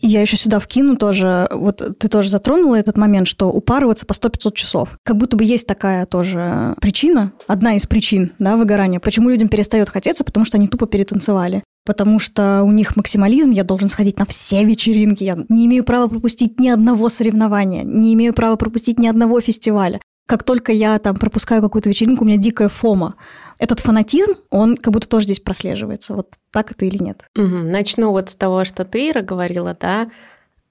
[0.00, 4.52] Я еще сюда вкину тоже, вот ты тоже затронула этот момент, что упарываться по 100-500
[4.52, 4.98] часов.
[5.02, 9.00] Как будто бы есть такая тоже причина, одна из причин да, выгорания.
[9.00, 10.22] Почему людям перестает хотеться?
[10.22, 14.64] Потому что они тупо перетанцевали потому что у них максимализм, я должен сходить на все
[14.64, 19.40] вечеринки, я не имею права пропустить ни одного соревнования, не имею права пропустить ни одного
[19.40, 20.00] фестиваля.
[20.26, 23.14] Как только я там пропускаю какую-то вечеринку, у меня дикая фома.
[23.58, 26.14] Этот фанатизм, он как будто тоже здесь прослеживается.
[26.14, 27.22] Вот так это или нет?
[27.36, 27.44] Угу.
[27.44, 30.10] Начну вот с того, что ты, Ира, говорила, да,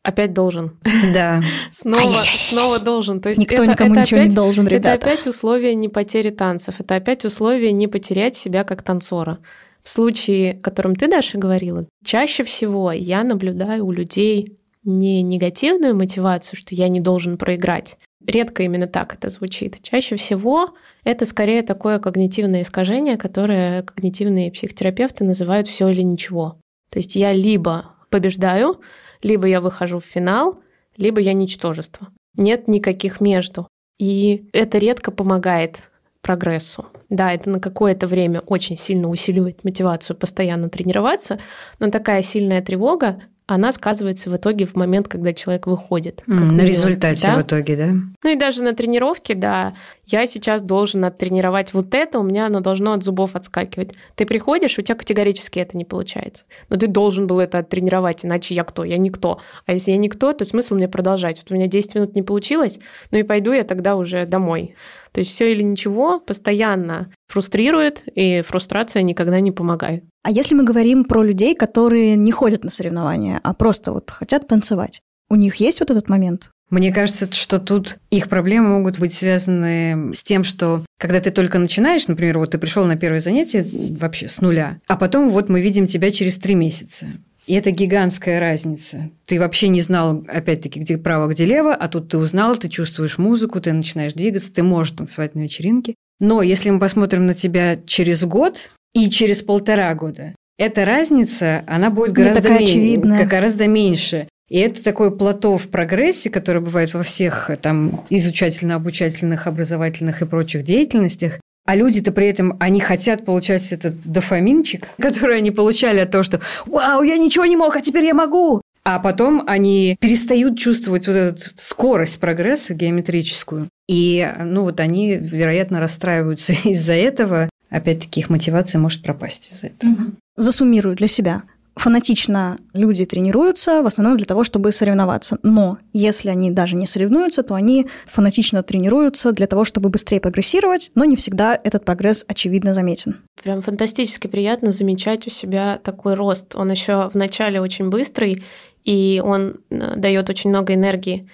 [0.04, 0.78] опять должен.
[1.14, 1.42] Да.
[1.72, 3.22] снова, снова должен.
[3.22, 4.90] То есть Никто это, никому это ничего опять, не должен, ребята.
[4.90, 6.76] Это опять условие не потери танцев.
[6.80, 9.40] Это опять условие не потерять себя как танцора.
[9.82, 15.96] В случае, о котором ты, Даша, говорила, чаще всего я наблюдаю у людей не негативную
[15.96, 17.98] мотивацию, что я не должен проиграть.
[18.26, 19.82] Редко именно так это звучит.
[19.82, 26.60] Чаще всего это скорее такое когнитивное искажение, которое когнитивные психотерапевты называют все или ничего.
[26.90, 28.80] То есть я либо побеждаю,
[29.22, 30.60] либо я выхожу в финал,
[30.98, 32.08] либо я ничтожество.
[32.36, 33.68] Нет никаких между.
[34.00, 35.84] И это редко помогает
[36.22, 36.86] прогрессу.
[37.10, 41.40] Да, это на какое-то время очень сильно усиливает мотивацию постоянно тренироваться,
[41.80, 46.24] но такая сильная тревога она сказывается в итоге в момент, когда человек выходит.
[46.28, 47.38] Mm, на результате да?
[47.38, 47.88] в итоге, да?
[48.24, 49.74] Ну и даже на тренировке, да,
[50.08, 53.94] я сейчас должен оттренировать вот это, у меня оно должно от зубов отскакивать.
[54.16, 56.46] Ты приходишь, у тебя категорически это не получается.
[56.70, 58.84] Но ты должен был это оттренировать, иначе я кто?
[58.84, 59.40] Я никто.
[59.68, 61.40] А если я никто, то смысл мне продолжать.
[61.44, 62.80] Вот у меня 10 минут не получилось,
[63.12, 64.76] ну и пойду я тогда уже домой.
[65.16, 70.04] То есть все или ничего постоянно фрустрирует, и фрустрация никогда не помогает.
[70.24, 74.46] А если мы говорим про людей, которые не ходят на соревнования, а просто вот хотят
[74.50, 75.00] танцевать,
[75.30, 76.52] у них есть вот этот момент?
[76.70, 81.60] Мне кажется, что тут их проблемы могут быть связаны с тем, что когда ты только
[81.60, 83.66] начинаешь, например, вот ты пришел на первое занятие
[83.98, 87.06] вообще с нуля, а потом вот мы видим тебя через три месяца.
[87.48, 89.10] И это гигантская разница.
[89.26, 93.18] Ты вообще не знал, опять-таки, где право, где лево, а тут ты узнал, ты чувствуешь
[93.18, 95.96] музыку, ты начинаешь двигаться, ты можешь танцевать на вечеринке.
[96.20, 100.34] Но если мы посмотрим на тебя через год, и через полтора года.
[100.58, 104.30] Эта разница, она будет гораздо, меньше, гораздо меньше.
[104.48, 110.64] И это такое плато в прогрессе, которое бывает во всех там изучательно-обучательных, образовательных и прочих
[110.64, 111.40] деятельностях.
[111.66, 116.42] А люди-то при этом, они хотят получать этот дофаминчик, который они получали от того, что
[116.66, 121.16] «Вау, я ничего не мог, а теперь я могу!» А потом они перестают чувствовать вот
[121.16, 123.68] эту скорость прогресса геометрическую.
[123.88, 129.92] И, ну, вот они, вероятно, расстраиваются из-за этого опять-таки их мотивация может пропасть из-за этого.
[129.92, 130.02] Угу.
[130.38, 131.44] Засуммирую для себя.
[131.76, 135.38] Фанатично люди тренируются в основном для того, чтобы соревноваться.
[135.44, 140.92] Но если они даже не соревнуются, то они фанатично тренируются для того, чтобы быстрее прогрессировать,
[140.96, 143.18] но не всегда этот прогресс очевидно заметен.
[143.44, 146.56] Прям фантастически приятно замечать у себя такой рост.
[146.56, 148.44] Он еще вначале очень быстрый,
[148.86, 151.30] и он э, дает очень много энергии,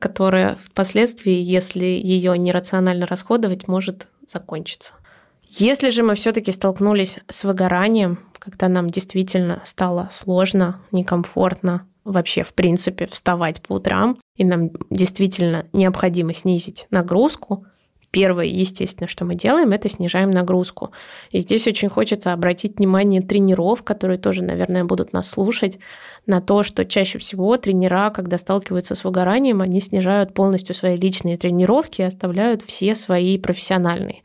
[0.00, 4.94] которая впоследствии, если ее нерационально расходовать, может закончиться.
[5.56, 12.52] Если же мы все-таки столкнулись с выгоранием, когда нам действительно стало сложно, некомфортно вообще, в
[12.54, 17.66] принципе, вставать по утрам, и нам действительно необходимо снизить нагрузку,
[18.10, 20.90] первое, естественно, что мы делаем, это снижаем нагрузку.
[21.30, 25.78] И здесь очень хочется обратить внимание тренеров, которые тоже, наверное, будут нас слушать,
[26.26, 31.38] на то, что чаще всего тренера, когда сталкиваются с выгоранием, они снижают полностью свои личные
[31.38, 34.22] тренировки и оставляют все свои профессиональные.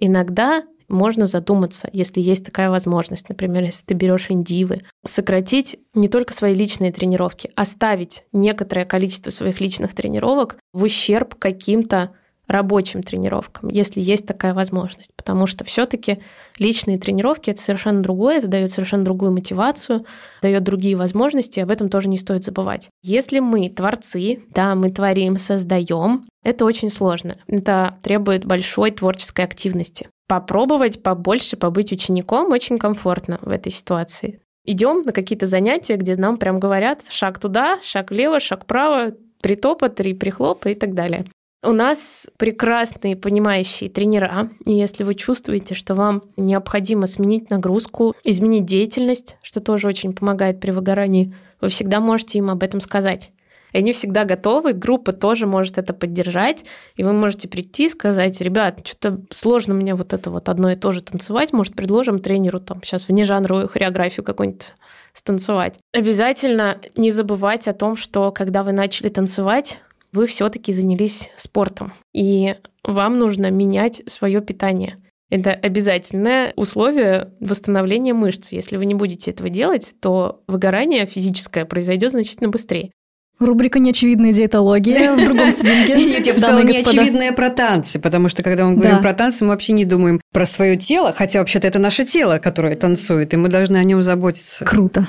[0.00, 6.32] Иногда можно задуматься, если есть такая возможность, например, если ты берешь индивы, сократить не только
[6.32, 12.12] свои личные тренировки, оставить некоторое количество своих личных тренировок в ущерб каким-то
[12.46, 15.10] рабочим тренировкам, если есть такая возможность.
[15.14, 16.20] Потому что все-таки
[16.58, 20.06] личные тренировки это совершенно другое, это дает совершенно другую мотивацию,
[20.40, 22.88] дает другие возможности, об этом тоже не стоит забывать.
[23.02, 27.36] Если мы творцы, да, мы творим, создаем, это очень сложно.
[27.46, 30.08] Это требует большой творческой активности.
[30.26, 34.40] Попробовать побольше побыть учеником очень комфортно в этой ситуации.
[34.64, 39.90] Идем на какие-то занятия, где нам прям говорят шаг туда, шаг влево, шаг вправо, притопа,
[39.90, 41.26] три прихлопа и так далее.
[41.62, 48.64] У нас прекрасные понимающие тренера, и если вы чувствуете, что вам необходимо сменить нагрузку, изменить
[48.64, 53.32] деятельность, что тоже очень помогает при выгорании, вы всегда можете им об этом сказать.
[53.72, 56.64] И они всегда готовы, группа тоже может это поддержать,
[56.96, 60.76] и вы можете прийти и сказать, ребят, что-то сложно мне вот это вот одно и
[60.76, 64.74] то же танцевать, может, предложим тренеру там сейчас внежанровую хореографию какую-нибудь
[65.12, 65.78] станцевать.
[65.92, 69.80] Обязательно не забывать о том, что когда вы начали танцевать,
[70.12, 74.96] вы все-таки занялись спортом, и вам нужно менять свое питание.
[75.30, 78.52] Это обязательное условие восстановления мышц.
[78.52, 82.92] Если вы не будете этого делать, то выгорание физическое произойдет значительно быстрее.
[83.38, 85.94] Рубрика «Неочевидная диетология» в другом свинге.
[85.94, 89.50] Нет, я бы сказала, неочевидная про танцы, потому что когда мы говорим про танцы, мы
[89.50, 93.48] вообще не думаем про свое тело, хотя вообще-то это наше тело, которое танцует, и мы
[93.48, 94.64] должны о нем заботиться.
[94.64, 95.08] Круто.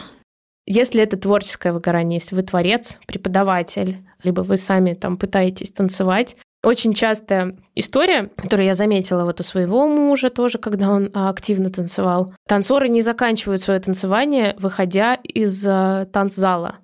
[0.67, 6.93] Если это творческое выгорание, если вы творец, преподаватель, либо вы сами там пытаетесь танцевать, очень
[6.93, 12.33] частая история, которую я заметила вот у своего мужа тоже, когда он а, активно танцевал.
[12.47, 16.75] Танцоры не заканчивают свое танцевание, выходя из а, танцзала.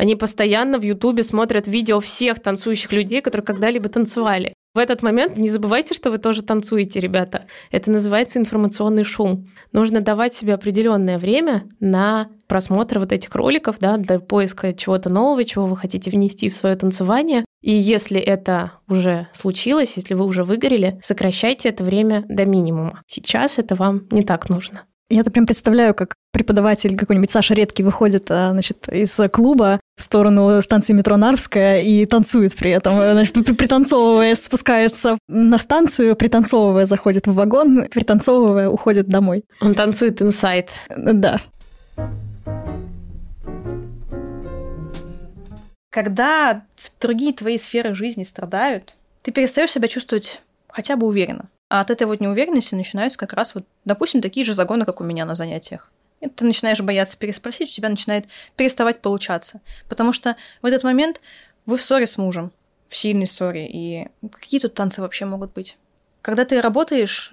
[0.00, 4.54] Они постоянно в Ютубе смотрят видео всех танцующих людей, которые когда-либо танцевали.
[4.72, 7.44] В этот момент не забывайте, что вы тоже танцуете, ребята.
[7.70, 9.46] Это называется информационный шум.
[9.72, 15.44] Нужно давать себе определенное время на просмотр вот этих роликов, да, для поиска чего-то нового,
[15.44, 17.44] чего вы хотите внести в свое танцевание.
[17.60, 23.02] И если это уже случилось, если вы уже выгорели, сокращайте это время до минимума.
[23.06, 24.84] Сейчас это вам не так нужно.
[25.10, 30.62] Я-то прям представляю, как преподаватель какой-нибудь Саша Редкий выходит а, значит, из клуба в сторону
[30.62, 32.94] станции метро Нарвская и танцует при этом.
[32.94, 39.44] Значит, пританцовывая, спускается на станцию, пританцовывая, заходит в вагон, пританцовывая, уходит домой.
[39.60, 40.70] Он танцует инсайд.
[40.96, 41.38] Да.
[45.90, 46.62] Когда
[47.00, 51.48] другие твои сферы жизни страдают, ты перестаешь себя чувствовать хотя бы уверенно.
[51.70, 55.04] А от этой вот неуверенности начинаются как раз вот, допустим, такие же загоны, как у
[55.04, 55.88] меня на занятиях.
[56.20, 59.60] И ты начинаешь бояться переспросить, у тебя начинает переставать получаться.
[59.88, 61.20] Потому что в этот момент
[61.66, 62.50] вы в ссоре с мужем,
[62.88, 65.78] в сильной ссоре, и какие тут танцы вообще могут быть?
[66.22, 67.30] Когда ты работаешь,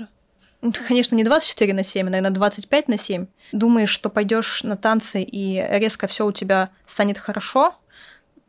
[0.62, 4.78] ну, конечно, не 24 на 7, а, наверное, 25 на 7, думаешь, что пойдешь на
[4.78, 7.76] танцы и резко все у тебя станет хорошо,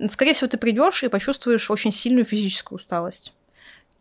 [0.06, 3.32] скорее всего, ты придешь и почувствуешь очень сильную физическую усталость.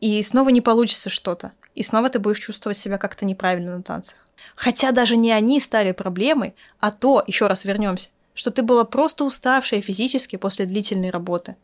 [0.01, 4.17] И снова не получится что-то и снова ты будешь чувствовать себя как-то неправильно на танцах.
[4.55, 9.23] Хотя даже не они стали проблемой, а то, еще раз вернемся, что ты была просто
[9.23, 11.55] уставшая физически после длительной работы.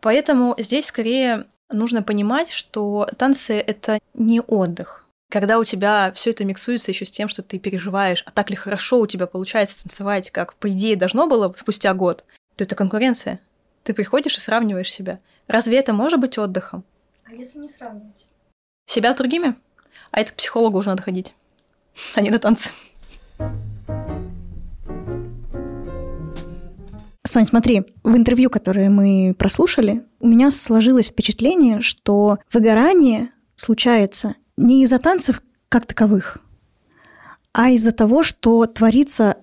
[0.00, 5.04] Поэтому здесь скорее нужно понимать, что танцы это не отдых.
[5.32, 8.56] Когда у тебя все это миксуется еще с тем, что ты переживаешь, а так ли
[8.56, 12.24] хорошо у тебя получается танцевать, как по идее должно было спустя год,
[12.54, 13.40] то это конкуренция.
[13.82, 15.18] Ты приходишь и сравниваешь себя.
[15.48, 16.84] Разве это может быть отдыхом?
[17.24, 18.26] А если не сравнивать?
[18.86, 19.56] Себя с другими?
[20.12, 21.34] А это к психологу уже надо ходить,
[22.14, 22.70] а не на танцы.
[27.26, 34.84] Сонь, смотри, в интервью, которое мы прослушали, у меня сложилось впечатление, что выгорание случается не
[34.84, 36.38] из-за танцев как таковых,
[37.52, 39.38] а из-за того, что творится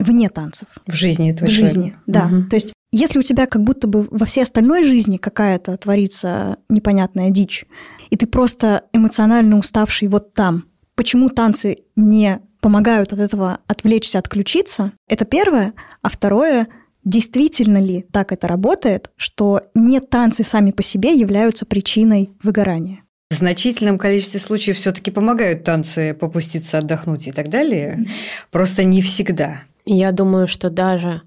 [0.00, 0.66] вне танцев.
[0.88, 2.26] В жизни этого В жизни, да.
[2.26, 2.48] Угу.
[2.50, 7.30] То есть если у тебя как будто бы во всей остальной жизни какая-то творится непонятная
[7.30, 7.64] дичь,
[8.14, 10.66] и ты просто эмоционально уставший вот там.
[10.94, 14.92] Почему танцы не помогают от этого отвлечься, отключиться?
[15.08, 15.74] Это первое.
[16.00, 16.68] А второе,
[17.02, 23.00] действительно ли так это работает, что не танцы сами по себе являются причиной выгорания?
[23.30, 27.96] В значительном количестве случаев все-таки помогают танцы попуститься, отдохнуть и так далее.
[27.98, 28.10] Mm-hmm.
[28.52, 29.62] Просто не всегда.
[29.86, 31.22] Я думаю, что даже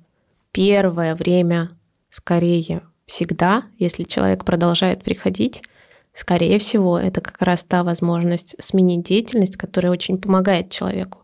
[0.53, 1.71] первое время,
[2.09, 5.63] скорее всегда, если человек продолжает приходить,
[6.17, 11.19] Скорее всего, это как раз та возможность сменить деятельность, которая очень помогает человеку.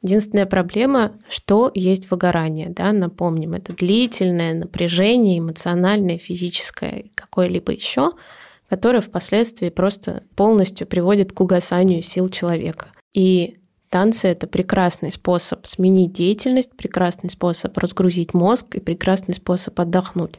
[0.00, 2.68] Единственная проблема, что есть выгорание.
[2.68, 2.92] Да?
[2.92, 8.12] Напомним, это длительное напряжение, эмоциональное, физическое, какое-либо еще,
[8.68, 12.92] которое впоследствии просто полностью приводит к угасанию сил человека.
[13.12, 13.58] И
[13.88, 20.38] танцы— это прекрасный способ сменить деятельность, прекрасный способ разгрузить мозг и прекрасный способ отдохнуть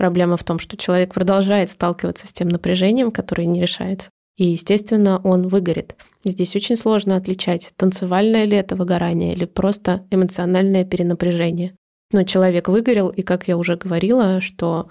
[0.00, 4.08] Проблема в том, что человек продолжает сталкиваться с тем напряжением, которое не решается.
[4.38, 5.94] И, естественно, он выгорит.
[6.24, 11.74] Здесь очень сложно отличать, танцевальное ли это выгорание или просто эмоциональное перенапряжение.
[12.12, 14.88] Но человек выгорел, и, как я уже говорила, что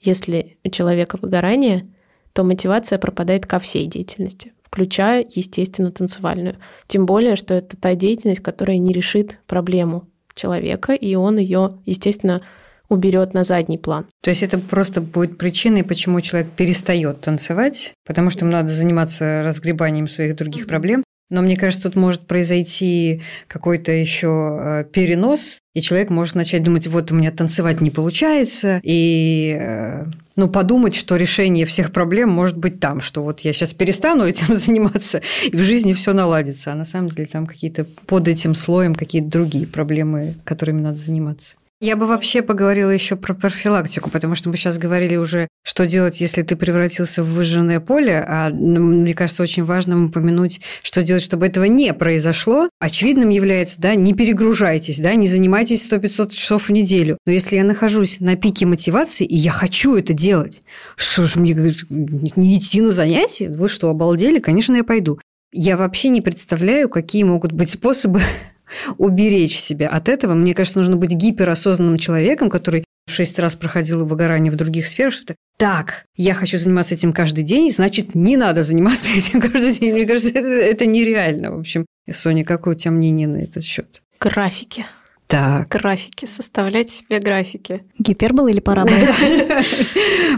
[0.00, 1.88] если у человека выгорание,
[2.32, 6.54] то мотивация пропадает ко всей деятельности, включая, естественно, танцевальную.
[6.86, 12.42] Тем более, что это та деятельность, которая не решит проблему человека, и он ее, естественно,
[12.88, 14.06] уберет на задний план.
[14.22, 19.42] То есть это просто будет причиной, почему человек перестает танцевать, потому что ему надо заниматься
[19.42, 21.02] разгребанием своих других проблем.
[21.32, 26.86] Но мне кажется, тут может произойти какой-то еще э, перенос, и человек может начать думать,
[26.86, 30.04] вот у меня танцевать не получается, и э,
[30.36, 34.54] ну, подумать, что решение всех проблем может быть там, что вот я сейчас перестану этим
[34.54, 36.72] заниматься, и в жизни все наладится.
[36.72, 41.56] А на самом деле там какие-то под этим слоем какие-то другие проблемы, которыми надо заниматься.
[41.82, 46.20] Я бы вообще поговорила еще про профилактику, потому что мы сейчас говорили уже, что делать,
[46.20, 51.24] если ты превратился в выжженное поле, а ну, мне кажется, очень важно упомянуть, что делать,
[51.24, 52.68] чтобы этого не произошло.
[52.78, 57.18] Очевидным является, да, не перегружайтесь, да, не занимайтесь 100-500 часов в неделю.
[57.26, 60.62] Но если я нахожусь на пике мотивации, и я хочу это делать,
[60.94, 61.52] что ж, мне
[61.90, 63.48] не идти на занятия?
[63.48, 64.38] Вы что, обалдели?
[64.38, 65.18] Конечно, я пойду.
[65.52, 68.22] Я вообще не представляю, какие могут быть способы
[68.98, 70.34] уберечь себя от этого.
[70.34, 75.34] Мне кажется, нужно быть гиперосознанным человеком, который шесть раз проходил выгорание в других сферах, что
[75.58, 79.94] так, я хочу заниматься этим каждый день, значит, не надо заниматься этим каждый день.
[79.94, 81.52] Мне кажется, это, это нереально.
[81.54, 84.02] В общем, Соня, какое у тебя мнение на этот счет?
[84.20, 84.84] Графики.
[85.32, 85.68] Так.
[85.68, 87.86] Графики, составлять себе графики.
[87.98, 88.98] Гипербола или парабола?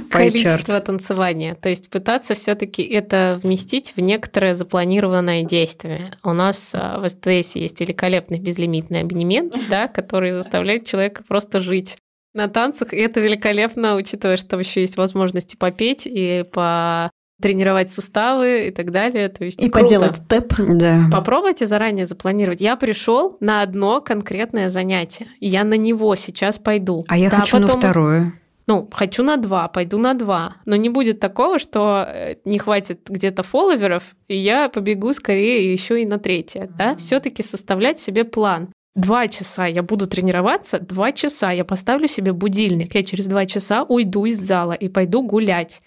[0.08, 1.56] Количество танцевания.
[1.56, 6.12] То есть пытаться все таки это вместить в некоторое запланированное действие.
[6.22, 11.96] У нас а, в СТС есть великолепный безлимитный абонемент, да, который заставляет человека просто жить
[12.32, 18.68] на танцах, и это великолепно, учитывая, что еще есть возможности попеть и по тренировать суставы
[18.68, 19.28] и так далее.
[19.28, 19.80] То есть и круто.
[19.80, 20.54] поделать степ.
[20.58, 21.06] Да.
[21.10, 22.60] Попробуйте заранее запланировать.
[22.60, 25.28] Я пришел на одно конкретное занятие.
[25.40, 27.04] Я на него сейчас пойду.
[27.08, 27.68] А я да, хочу потом...
[27.68, 28.32] на второе.
[28.66, 30.56] Ну, хочу на два, пойду на два.
[30.64, 36.00] Но не будет такого, что э, не хватит где-то фолловеров, и я побегу скорее еще
[36.00, 36.62] и на третье.
[36.62, 36.76] Mm-hmm.
[36.78, 36.96] Да?
[36.96, 38.70] Все-таки составлять себе план.
[38.94, 42.94] Два часа я буду тренироваться, два часа я поставлю себе будильник.
[42.94, 45.82] Я через два часа уйду из зала и пойду гулять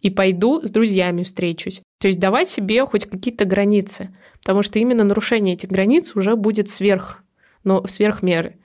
[0.00, 1.82] и пойду с друзьями встречусь.
[2.00, 6.68] То есть давать себе хоть какие-то границы, потому что именно нарушение этих границ уже будет
[6.68, 7.22] сверх,
[7.64, 8.56] но сверх меры.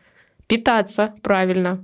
[0.48, 1.84] Питаться правильно.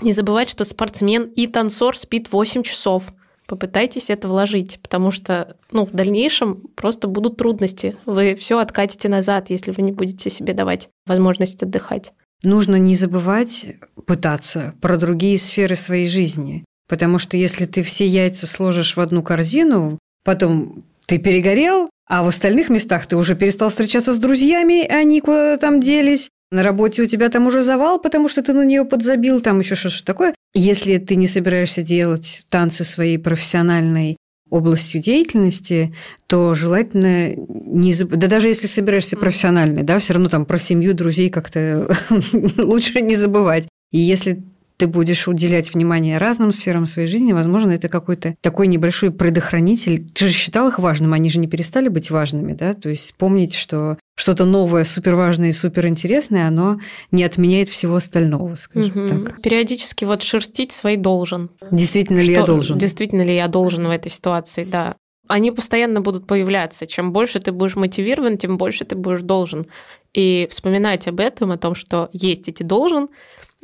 [0.00, 3.12] Не забывать, что спортсмен и танцор спит 8 часов.
[3.46, 7.96] Попытайтесь это вложить, потому что ну, в дальнейшем просто будут трудности.
[8.06, 12.12] Вы все откатите назад, если вы не будете себе давать возможность отдыхать.
[12.42, 16.64] Нужно не забывать пытаться про другие сферы своей жизни.
[16.90, 22.28] Потому что если ты все яйца сложишь в одну корзину, потом ты перегорел, а в
[22.28, 26.30] остальных местах ты уже перестал встречаться с друзьями, они куда там делись.
[26.50, 29.76] На работе у тебя там уже завал, потому что ты на нее подзабил, там еще
[29.76, 30.34] что-то такое.
[30.52, 34.16] Если ты не собираешься делать танцы своей профессиональной
[34.50, 35.94] областью деятельности,
[36.26, 38.10] то желательно не заб...
[38.10, 41.96] Да даже если собираешься профессиональной, да, все равно там про семью, друзей как-то
[42.56, 43.68] лучше не забывать.
[43.92, 44.42] И если
[44.80, 50.08] ты будешь уделять внимание разным сферам своей жизни, возможно, это какой-то такой небольшой предохранитель.
[50.10, 52.72] Ты же считал их важным, они же не перестали быть важными, да?
[52.72, 59.04] То есть помнить, что что-то новое, суперважное и суперинтересное, оно не отменяет всего остального, скажем
[59.04, 59.08] угу.
[59.08, 59.42] так.
[59.42, 61.50] Периодически вот шерстить свои должен.
[61.70, 62.78] Действительно что, ли я должен?
[62.78, 64.96] Действительно ли я должен в этой ситуации, да
[65.28, 66.86] они постоянно будут появляться.
[66.86, 69.66] Чем больше ты будешь мотивирован, тем больше ты будешь должен.
[70.12, 73.08] И вспоминать об этом, о том, что есть эти должен,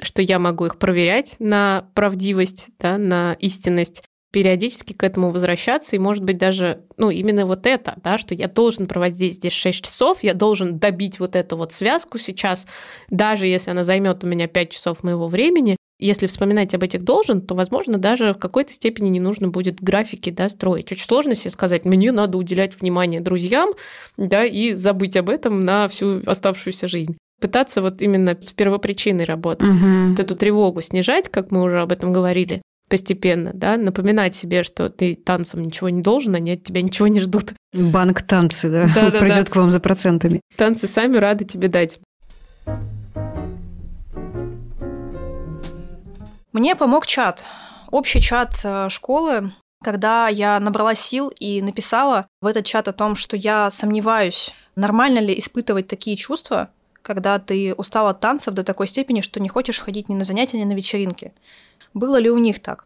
[0.03, 5.99] что я могу их проверять на правдивость, да, на истинность, периодически к этому возвращаться, и,
[5.99, 9.85] может быть, даже, ну, именно вот это, да, что я должен проводить здесь, здесь 6
[9.85, 12.67] часов, я должен добить вот эту вот связку сейчас,
[13.09, 17.41] даже если она займет у меня 5 часов моего времени, если вспоминать об этих должен,
[17.41, 20.93] то, возможно, даже в какой-то степени не нужно будет графики да, строить.
[20.93, 23.71] Очень сложно себе сказать, мне надо уделять внимание друзьям
[24.19, 29.75] да, и забыть об этом на всю оставшуюся жизнь пытаться вот именно с первопричиной работать,
[29.75, 30.11] угу.
[30.11, 34.89] вот эту тревогу снижать, как мы уже об этом говорили, постепенно, да, напоминать себе, что
[34.89, 37.55] ты танцам ничего не должен, они от тебя ничего не ждут.
[37.73, 39.53] Банк танцы, да, да, да придет да.
[39.53, 40.41] к вам за процентами.
[40.57, 41.99] Танцы сами рады тебе дать.
[46.53, 47.45] Мне помог чат,
[47.91, 49.53] общий чат э, школы,
[49.85, 55.19] когда я набрала сил и написала в этот чат о том, что я сомневаюсь, нормально
[55.19, 56.71] ли испытывать такие чувства,
[57.07, 60.59] когда ты устал от танцев до такой степени, что не хочешь ходить ни на занятия,
[60.59, 61.33] ни на вечеринки.
[61.95, 62.85] было ли у них так.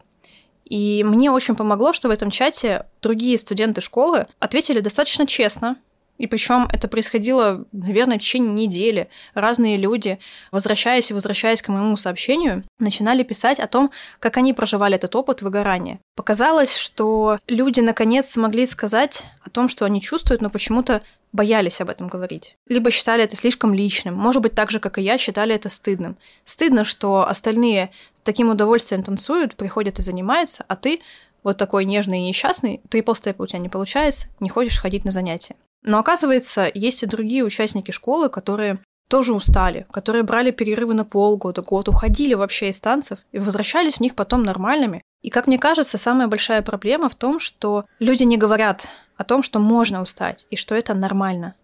[0.67, 5.79] И мне очень помогло, что в этом чате другие студенты школы ответили достаточно честно,
[6.21, 9.09] и причем это происходило, наверное, в течение недели.
[9.33, 10.19] Разные люди,
[10.53, 15.41] возвращаясь и возвращаясь к моему сообщению, начинали писать о том, как они проживали этот опыт
[15.41, 15.99] выгорания.
[16.17, 21.01] Показалось, что люди наконец смогли сказать о том, что они чувствуют, но почему-то
[21.33, 22.57] боялись об этом говорить.
[22.67, 24.15] Либо считали это слишком личным.
[24.15, 26.17] Может быть, так же, как и я, считали это стыдным.
[26.45, 31.01] Стыдно, что остальные с таким удовольствием танцуют, приходят и занимаются, а ты
[31.43, 35.11] вот такой нежный и несчастный, трипл степа у тебя не получается, не хочешь ходить на
[35.11, 35.57] занятия.
[35.83, 38.79] Но оказывается, есть и другие участники школы, которые
[39.09, 44.01] тоже устали, которые брали перерывы на полгода, год, уходили вообще из танцев и возвращались в
[44.01, 45.03] них потом нормальными.
[45.23, 48.87] И, как мне кажется, самая большая проблема в том, что люди не говорят
[49.21, 51.55] о том, что можно устать и что это нормально.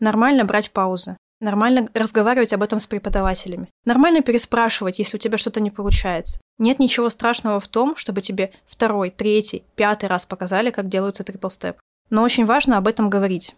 [0.00, 1.18] Нормально брать паузы.
[1.40, 3.68] Нормально разговаривать об этом с преподавателями.
[3.84, 6.40] Нормально переспрашивать, если у тебя что-то не получается.
[6.58, 11.50] Нет ничего страшного в том, чтобы тебе второй, третий, пятый раз показали, как делается трипл
[11.50, 11.76] степ.
[12.08, 13.54] Но очень важно об этом говорить.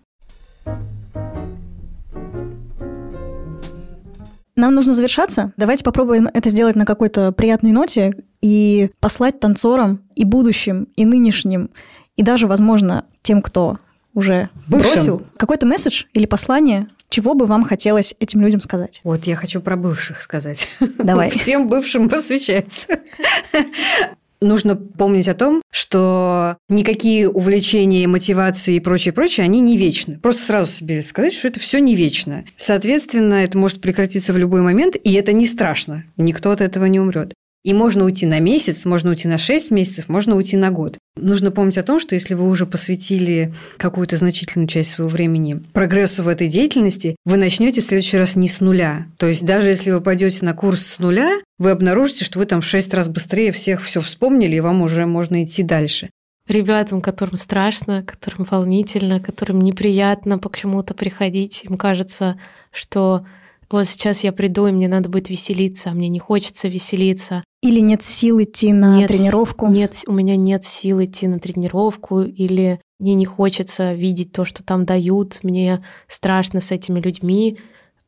[4.57, 5.53] Нам нужно завершаться.
[5.57, 11.71] Давайте попробуем это сделать на какой-то приятной ноте и послать танцорам и будущим, и нынешним,
[12.17, 13.79] и даже, возможно, тем, кто
[14.15, 14.93] уже Бывшим.
[14.93, 19.01] бросил, какой-то месседж или послание, чего бы вам хотелось этим людям сказать?
[19.05, 20.69] Вот я хочу про бывших сказать.
[20.99, 21.31] Давай.
[21.31, 23.01] Всем бывшим посвящается
[24.45, 30.19] нужно помнить о том, что никакие увлечения, мотивации и прочее, прочее, они не вечны.
[30.19, 32.45] Просто сразу себе сказать, что это все не вечно.
[32.57, 36.05] Соответственно, это может прекратиться в любой момент, и это не страшно.
[36.17, 37.35] Никто от этого не умрет.
[37.65, 40.99] И можно уйти на месяц, можно уйти на 6 месяцев, можно уйти на год.
[41.17, 46.23] Нужно помнить о том, что если вы уже посвятили какую-то значительную часть своего времени прогрессу
[46.23, 49.07] в этой деятельности, вы начнете в следующий раз не с нуля.
[49.17, 52.61] То есть даже если вы пойдете на курс с нуля, вы обнаружите, что вы там
[52.61, 56.11] в 6 раз быстрее всех все вспомнили, и вам уже можно идти дальше.
[56.47, 62.39] Ребятам, которым страшно, которым волнительно, которым неприятно почему-то приходить, им кажется,
[62.71, 63.25] что
[63.71, 67.43] вот сейчас я приду, и мне надо будет веселиться, а мне не хочется веселиться.
[67.65, 69.69] Или нет сил идти на нет, тренировку.
[69.69, 74.63] Нет, у меня нет сил идти на тренировку, или мне не хочется видеть то, что
[74.63, 77.59] там дают, мне страшно с этими людьми.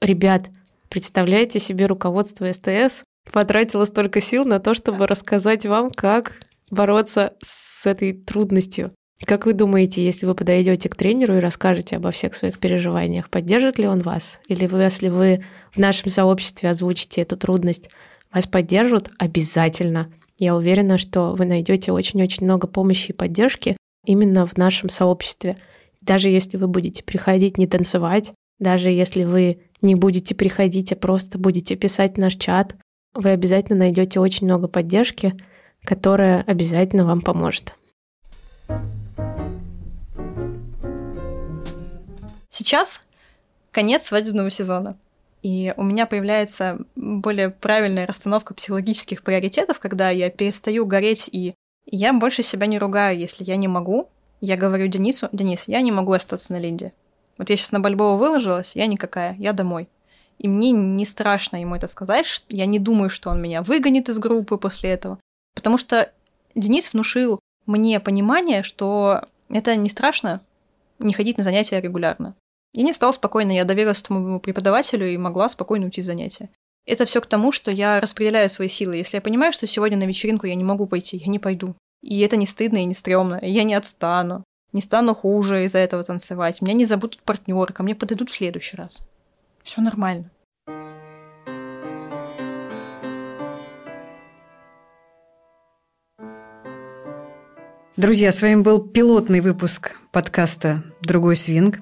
[0.03, 0.51] Ребят,
[0.91, 7.87] представляете себе руководство СТС потратило столько сил на то, чтобы рассказать вам, как бороться с
[7.87, 8.93] этой трудностью.
[9.25, 13.79] Как вы думаете, если вы подойдете к тренеру и расскажете обо всех своих переживаниях, поддержит
[13.79, 14.39] ли он вас?
[14.49, 17.89] Или вы, если вы в нашем сообществе озвучите эту трудность,
[18.33, 20.13] вас поддержат обязательно.
[20.39, 25.57] Я уверена, что вы найдете очень-очень много помощи и поддержки именно в нашем сообществе.
[26.01, 31.39] Даже если вы будете приходить не танцевать, даже если вы не будете приходить, а просто
[31.39, 32.77] будете писать наш чат,
[33.15, 35.35] вы обязательно найдете очень много поддержки,
[35.83, 37.75] которая обязательно вам поможет.
[42.51, 43.01] Сейчас
[43.71, 44.97] конец свадебного сезона.
[45.43, 52.13] И у меня появляется более правильная расстановка психологических приоритетов, когда я перестаю гореть, и я
[52.13, 54.09] больше себя не ругаю, если я не могу.
[54.41, 56.93] Я говорю Денису, Денис, я не могу остаться на Линде.
[57.39, 59.89] Вот я сейчас на Бальбоу выложилась, я никакая, я домой.
[60.39, 64.19] И мне не страшно ему это сказать, я не думаю, что он меня выгонит из
[64.19, 65.19] группы после этого.
[65.55, 66.13] Потому что
[66.55, 70.41] Денис внушил мне понимание, что это не страшно
[70.99, 72.35] не ходить на занятия регулярно.
[72.77, 76.51] И мне стало спокойно, я доверилась этому преподавателю и могла спокойно уйти занятия.
[76.85, 78.97] Это все к тому, что я распределяю свои силы.
[78.97, 81.75] Если я понимаю, что сегодня на вечеринку я не могу пойти, я не пойду.
[82.03, 83.37] И это не стыдно и не стрёмно.
[83.37, 84.45] И я не отстану.
[84.75, 86.61] Не стану хуже из-за этого танцевать.
[86.61, 89.09] Меня не забудут партнеры, ко мне подойдут в следующий раз.
[89.63, 90.31] Все нормально.
[97.97, 101.79] Друзья, с вами был пилотный выпуск подкаста «Другой свинг».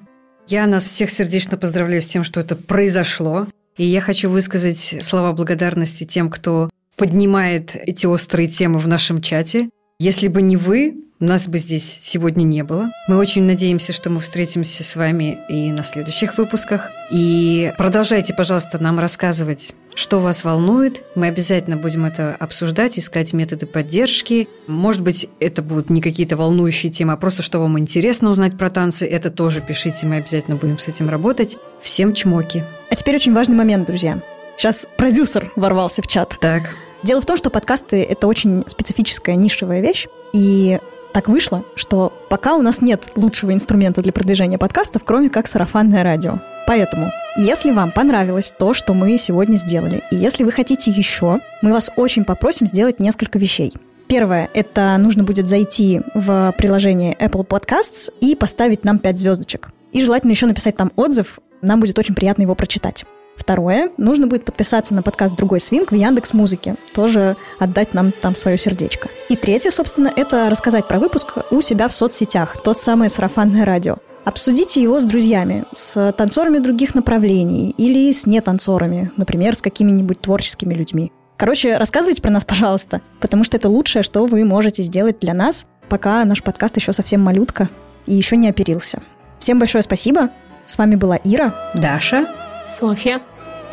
[0.47, 3.47] Я нас всех сердечно поздравляю с тем, что это произошло.
[3.77, 9.69] И я хочу высказать слова благодарности тем, кто поднимает эти острые темы в нашем чате.
[9.99, 12.91] Если бы не вы, нас бы здесь сегодня не было.
[13.07, 16.89] Мы очень надеемся, что мы встретимся с вами и на следующих выпусках.
[17.11, 21.03] И продолжайте, пожалуйста, нам рассказывать, что вас волнует.
[21.15, 24.47] Мы обязательно будем это обсуждать, искать методы поддержки.
[24.67, 28.69] Может быть, это будут не какие-то волнующие темы, а просто что вам интересно узнать про
[28.69, 29.07] танцы.
[29.07, 31.57] Это тоже пишите, мы обязательно будем с этим работать.
[31.81, 32.63] Всем чмоки.
[32.91, 34.21] А теперь очень важный момент, друзья.
[34.57, 36.37] Сейчас продюсер ворвался в чат.
[36.39, 36.69] Так.
[37.03, 40.79] Дело в том, что подкасты— это очень специфическая нишевая вещь, и
[41.15, 46.03] Так вышло, что пока у нас нет лучшего инструмента для продвижения подкастов, кроме как сарафанное
[46.03, 46.41] радио.
[46.67, 51.71] Поэтому, если вам понравилось то, что мы сегодня сделали, и если вы хотите еще, мы
[51.71, 53.71] вас очень попросим сделать несколько вещей.
[54.07, 59.69] Первое, это нужно будет зайти в приложение Apple Podcasts и поставить нам 5 звездочек.
[59.93, 63.05] И желательно еще написать там отзыв, нам будет очень приятно его прочитать.
[63.45, 68.35] Второе, нужно будет подписаться на подкаст «Другой свинг» в Яндекс Музыке, тоже отдать нам там
[68.35, 69.09] свое сердечко.
[69.29, 73.97] И третье, собственно, это рассказать про выпуск у себя в соцсетях, тот самый сарафанное радио.
[74.23, 80.73] Обсудите его с друзьями, с танцорами других направлений или с нетанцорами, например, с какими-нибудь творческими
[80.73, 81.11] людьми.
[81.37, 85.67] Короче, рассказывайте про нас, пожалуйста, потому что это лучшее, что вы можете сделать для нас,
[85.87, 87.69] пока наш подкаст еще совсем малютка
[88.07, 89.03] и еще не оперился.
[89.37, 90.31] Всем большое спасибо.
[90.65, 92.25] С вами была Ира, Даша,
[92.65, 93.21] Софья.